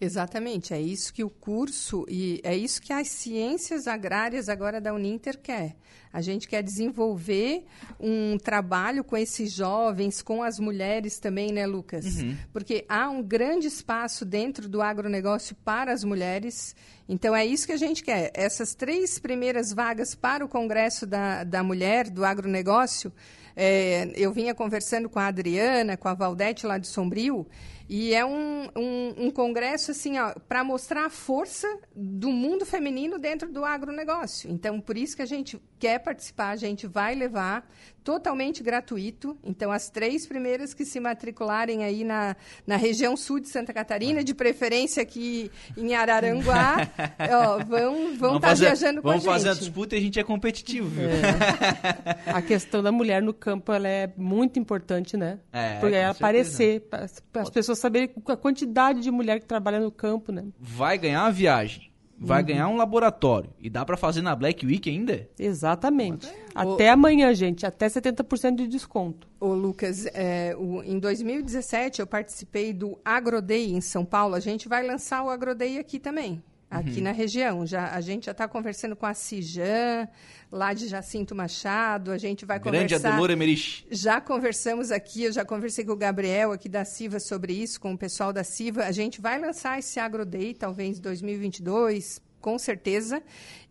Exatamente, 0.00 0.72
é 0.72 0.80
isso 0.80 1.12
que 1.12 1.22
o 1.22 1.28
curso 1.28 2.06
e 2.08 2.40
é 2.42 2.56
isso 2.56 2.80
que 2.80 2.90
as 2.90 3.06
ciências 3.08 3.86
agrárias 3.86 4.48
agora 4.48 4.80
da 4.80 4.94
Uninter 4.94 5.38
quer. 5.38 5.76
A 6.10 6.22
gente 6.22 6.48
quer 6.48 6.62
desenvolver 6.62 7.66
um 8.00 8.38
trabalho 8.38 9.04
com 9.04 9.14
esses 9.14 9.52
jovens, 9.52 10.22
com 10.22 10.42
as 10.42 10.58
mulheres 10.58 11.18
também, 11.18 11.52
né, 11.52 11.66
Lucas? 11.66 12.06
Porque 12.50 12.86
há 12.88 13.10
um 13.10 13.22
grande 13.22 13.66
espaço 13.66 14.24
dentro 14.24 14.70
do 14.70 14.80
agronegócio 14.80 15.54
para 15.56 15.92
as 15.92 16.02
mulheres. 16.02 16.74
Então 17.06 17.36
é 17.36 17.44
isso 17.44 17.66
que 17.66 17.72
a 17.72 17.76
gente 17.76 18.02
quer. 18.02 18.32
Essas 18.34 18.74
três 18.74 19.18
primeiras 19.18 19.70
vagas 19.70 20.14
para 20.14 20.42
o 20.42 20.48
Congresso 20.48 21.06
da, 21.06 21.44
da 21.44 21.62
Mulher, 21.62 22.08
do 22.08 22.24
agronegócio, 22.24 23.12
é, 23.54 24.10
eu 24.16 24.32
vinha 24.32 24.54
conversando 24.54 25.08
com 25.08 25.18
a 25.18 25.26
Adriana, 25.26 25.96
com 25.96 26.08
a 26.08 26.14
Valdete 26.14 26.66
lá 26.66 26.78
de 26.78 26.88
Sombrio, 26.88 27.46
e 27.92 28.14
é 28.14 28.24
um, 28.24 28.68
um, 28.76 29.14
um 29.26 29.30
congresso 29.32 29.90
assim, 29.90 30.12
para 30.48 30.62
mostrar 30.62 31.06
a 31.06 31.10
força 31.10 31.66
do 31.92 32.30
mundo 32.30 32.64
feminino 32.64 33.18
dentro 33.18 33.50
do 33.50 33.64
agronegócio. 33.64 34.48
Então, 34.48 34.80
por 34.80 34.96
isso 34.96 35.16
que 35.16 35.22
a 35.22 35.26
gente 35.26 35.60
quer 35.80 35.98
participar, 35.98 36.50
a 36.50 36.56
gente 36.56 36.86
vai 36.86 37.14
levar 37.14 37.66
totalmente 38.04 38.62
gratuito. 38.62 39.36
Então, 39.42 39.72
as 39.72 39.88
três 39.88 40.26
primeiras 40.26 40.74
que 40.74 40.84
se 40.84 41.00
matricularem 41.00 41.84
aí 41.84 42.04
na, 42.04 42.36
na 42.66 42.76
região 42.76 43.16
sul 43.16 43.40
de 43.40 43.48
Santa 43.48 43.72
Catarina, 43.72 44.22
de 44.22 44.34
preferência 44.34 45.02
aqui 45.02 45.50
em 45.76 45.94
Araranguá, 45.94 46.88
ó, 47.30 47.64
vão 47.64 48.14
vão 48.16 48.36
estar 48.36 48.48
fazer, 48.48 48.64
viajando 48.66 49.02
com 49.02 49.08
a 49.08 49.12
vamos 49.12 49.24
gente. 49.24 49.32
fazer 49.32 49.48
a 49.50 49.54
disputa 49.54 49.94
e 49.96 49.98
a 49.98 50.02
gente 50.02 50.20
é 50.20 50.24
competitivo, 50.24 50.88
viu? 50.88 51.08
A 52.26 52.42
questão 52.42 52.82
da 52.82 52.92
mulher 52.92 53.22
no 53.22 53.32
campo 53.32 53.72
ela 53.72 53.88
é 53.88 54.12
muito 54.16 54.58
importante, 54.58 55.16
né? 55.16 55.38
É, 55.52 55.78
Porque 55.78 55.96
com 55.96 56.02
ela 56.02 56.10
aparecer, 56.10 56.80
para 56.82 57.04
as 57.42 57.50
pessoas 57.50 57.78
saberem 57.78 58.10
a 58.26 58.36
quantidade 58.36 59.00
de 59.00 59.10
mulher 59.10 59.40
que 59.40 59.46
trabalha 59.46 59.80
no 59.80 59.90
campo, 59.90 60.30
né? 60.30 60.44
Vai 60.58 60.98
ganhar 60.98 61.22
uma 61.22 61.32
viagem, 61.32 61.89
Uhum. 62.20 62.26
vai 62.26 62.42
ganhar 62.42 62.68
um 62.68 62.76
laboratório 62.76 63.50
e 63.58 63.70
dá 63.70 63.84
pra 63.84 63.96
fazer 63.96 64.20
na 64.20 64.36
Black 64.36 64.66
Week 64.66 64.88
ainda? 64.90 65.28
Exatamente. 65.38 66.28
Até 66.54 66.90
amanhã, 66.90 67.32
gente, 67.34 67.64
até 67.64 67.88
70% 67.88 68.56
de 68.56 68.66
desconto. 68.66 69.26
Ô, 69.40 69.54
Lucas, 69.54 70.06
é, 70.12 70.54
o- 70.58 70.82
em 70.82 70.98
2017 70.98 72.00
eu 72.00 72.06
participei 72.06 72.72
do 72.72 72.98
AgroDay 73.04 73.72
em 73.72 73.80
São 73.80 74.04
Paulo. 74.04 74.34
A 74.34 74.40
gente 74.40 74.68
vai 74.68 74.86
lançar 74.86 75.22
o 75.22 75.30
AgroDay 75.30 75.78
aqui 75.78 75.98
também, 75.98 76.42
aqui 76.70 76.98
Uhum. 76.98 77.02
na 77.04 77.12
região. 77.12 77.66
Já, 77.66 77.90
a 77.92 78.00
gente 78.00 78.26
já 78.26 78.32
está 78.32 78.46
conversando 78.46 78.94
com 78.94 79.04
a 79.04 79.12
Cijan, 79.12 80.06
lá 80.50 80.72
de 80.72 80.86
Jacinto 80.86 81.34
Machado. 81.34 82.12
A 82.12 82.18
gente 82.18 82.44
vai 82.44 82.58
Grande 82.60 82.94
conversar... 82.94 83.30
Emerich. 83.30 83.84
Já 83.90 84.20
conversamos 84.20 84.92
aqui, 84.92 85.24
eu 85.24 85.32
já 85.32 85.44
conversei 85.44 85.84
com 85.84 85.92
o 85.92 85.96
Gabriel 85.96 86.52
aqui 86.52 86.68
da 86.68 86.84
Siva 86.84 87.18
sobre 87.18 87.52
isso, 87.52 87.80
com 87.80 87.92
o 87.92 87.98
pessoal 87.98 88.32
da 88.32 88.44
Siva. 88.44 88.84
A 88.84 88.92
gente 88.92 89.20
vai 89.20 89.38
lançar 89.38 89.78
esse 89.78 89.98
AgroDay, 89.98 90.54
talvez 90.54 90.98
em 90.98 91.02
2022, 91.02 92.20
com 92.40 92.58
certeza. 92.58 93.22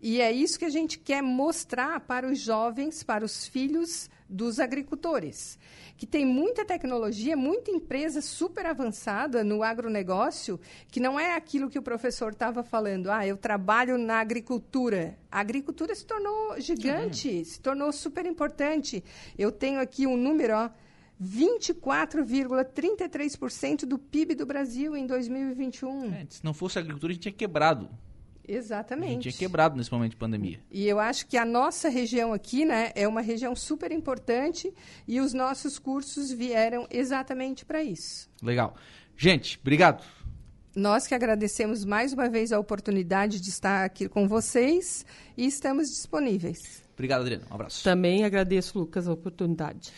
E 0.01 0.19
é 0.21 0.31
isso 0.31 0.59
que 0.59 0.65
a 0.65 0.69
gente 0.69 0.99
quer 0.99 1.21
mostrar 1.23 2.01
para 2.01 2.27
os 2.27 2.39
jovens, 2.39 3.01
para 3.01 3.23
os 3.23 3.47
filhos 3.47 4.09
dos 4.29 4.59
agricultores. 4.59 5.57
Que 5.97 6.05
tem 6.05 6.25
muita 6.25 6.63
tecnologia, 6.63 7.35
muita 7.35 7.71
empresa 7.71 8.21
super 8.21 8.65
avançada 8.65 9.43
no 9.43 9.63
agronegócio, 9.63 10.59
que 10.89 10.99
não 10.99 11.19
é 11.19 11.35
aquilo 11.35 11.69
que 11.69 11.79
o 11.79 11.81
professor 11.81 12.31
estava 12.31 12.63
falando. 12.63 13.11
Ah, 13.11 13.25
eu 13.25 13.35
trabalho 13.35 13.97
na 13.97 14.19
agricultura. 14.19 15.17
A 15.31 15.39
agricultura 15.39 15.95
se 15.95 16.05
tornou 16.05 16.61
gigante, 16.61 17.43
se 17.43 17.59
tornou 17.59 17.91
super 17.91 18.25
importante. 18.25 19.03
Eu 19.37 19.51
tenho 19.51 19.81
aqui 19.81 20.07
um 20.07 20.15
número, 20.15 20.53
ó. 20.53 20.69
24,33% 21.21 23.85
do 23.85 23.99
PIB 23.99 24.35
do 24.35 24.45
Brasil 24.45 24.95
em 24.95 25.05
2021. 25.05 26.13
É, 26.13 26.25
se 26.29 26.45
não 26.45 26.53
fosse 26.53 26.77
a 26.77 26.81
agricultura, 26.81 27.11
a 27.11 27.13
gente 27.13 27.23
tinha 27.23 27.33
quebrado. 27.33 27.89
A 28.49 28.51
gente 28.51 28.57
Exatamente. 28.57 29.21
tinha 29.21 29.33
quebrado 29.33 29.77
nesse 29.77 29.91
momento 29.91 30.11
de 30.11 30.17
pandemia. 30.17 30.59
E 30.71 30.87
eu 30.87 30.99
acho 30.99 31.27
que 31.27 31.37
a 31.37 31.45
nossa 31.45 31.87
região 31.87 32.33
aqui, 32.33 32.65
né, 32.65 32.91
é 32.95 33.07
uma 33.07 33.21
região 33.21 33.55
super 33.55 33.91
importante 33.91 34.73
e 35.07 35.21
os 35.21 35.33
nossos 35.33 35.77
cursos 35.77 36.31
vieram 36.31 36.87
exatamente 36.89 37.63
para 37.63 37.83
isso. 37.83 38.27
Legal. 38.41 38.75
Gente, 39.15 39.59
obrigado. 39.61 40.03
Nós 40.75 41.05
que 41.05 41.13
agradecemos 41.13 41.85
mais 41.85 42.13
uma 42.13 42.29
vez 42.29 42.51
a 42.51 42.59
oportunidade 42.59 43.39
de 43.39 43.49
estar 43.49 43.85
aqui 43.85 44.09
com 44.09 44.27
vocês 44.27 45.05
e 45.37 45.45
estamos 45.45 45.89
disponíveis. 45.89 46.81
Obrigado, 46.93 47.21
Adriano. 47.21 47.45
Um 47.49 47.53
abraço. 47.53 47.83
Também 47.83 48.25
agradeço, 48.25 48.77
Lucas, 48.77 49.07
a 49.07 49.13
oportunidade. 49.13 49.91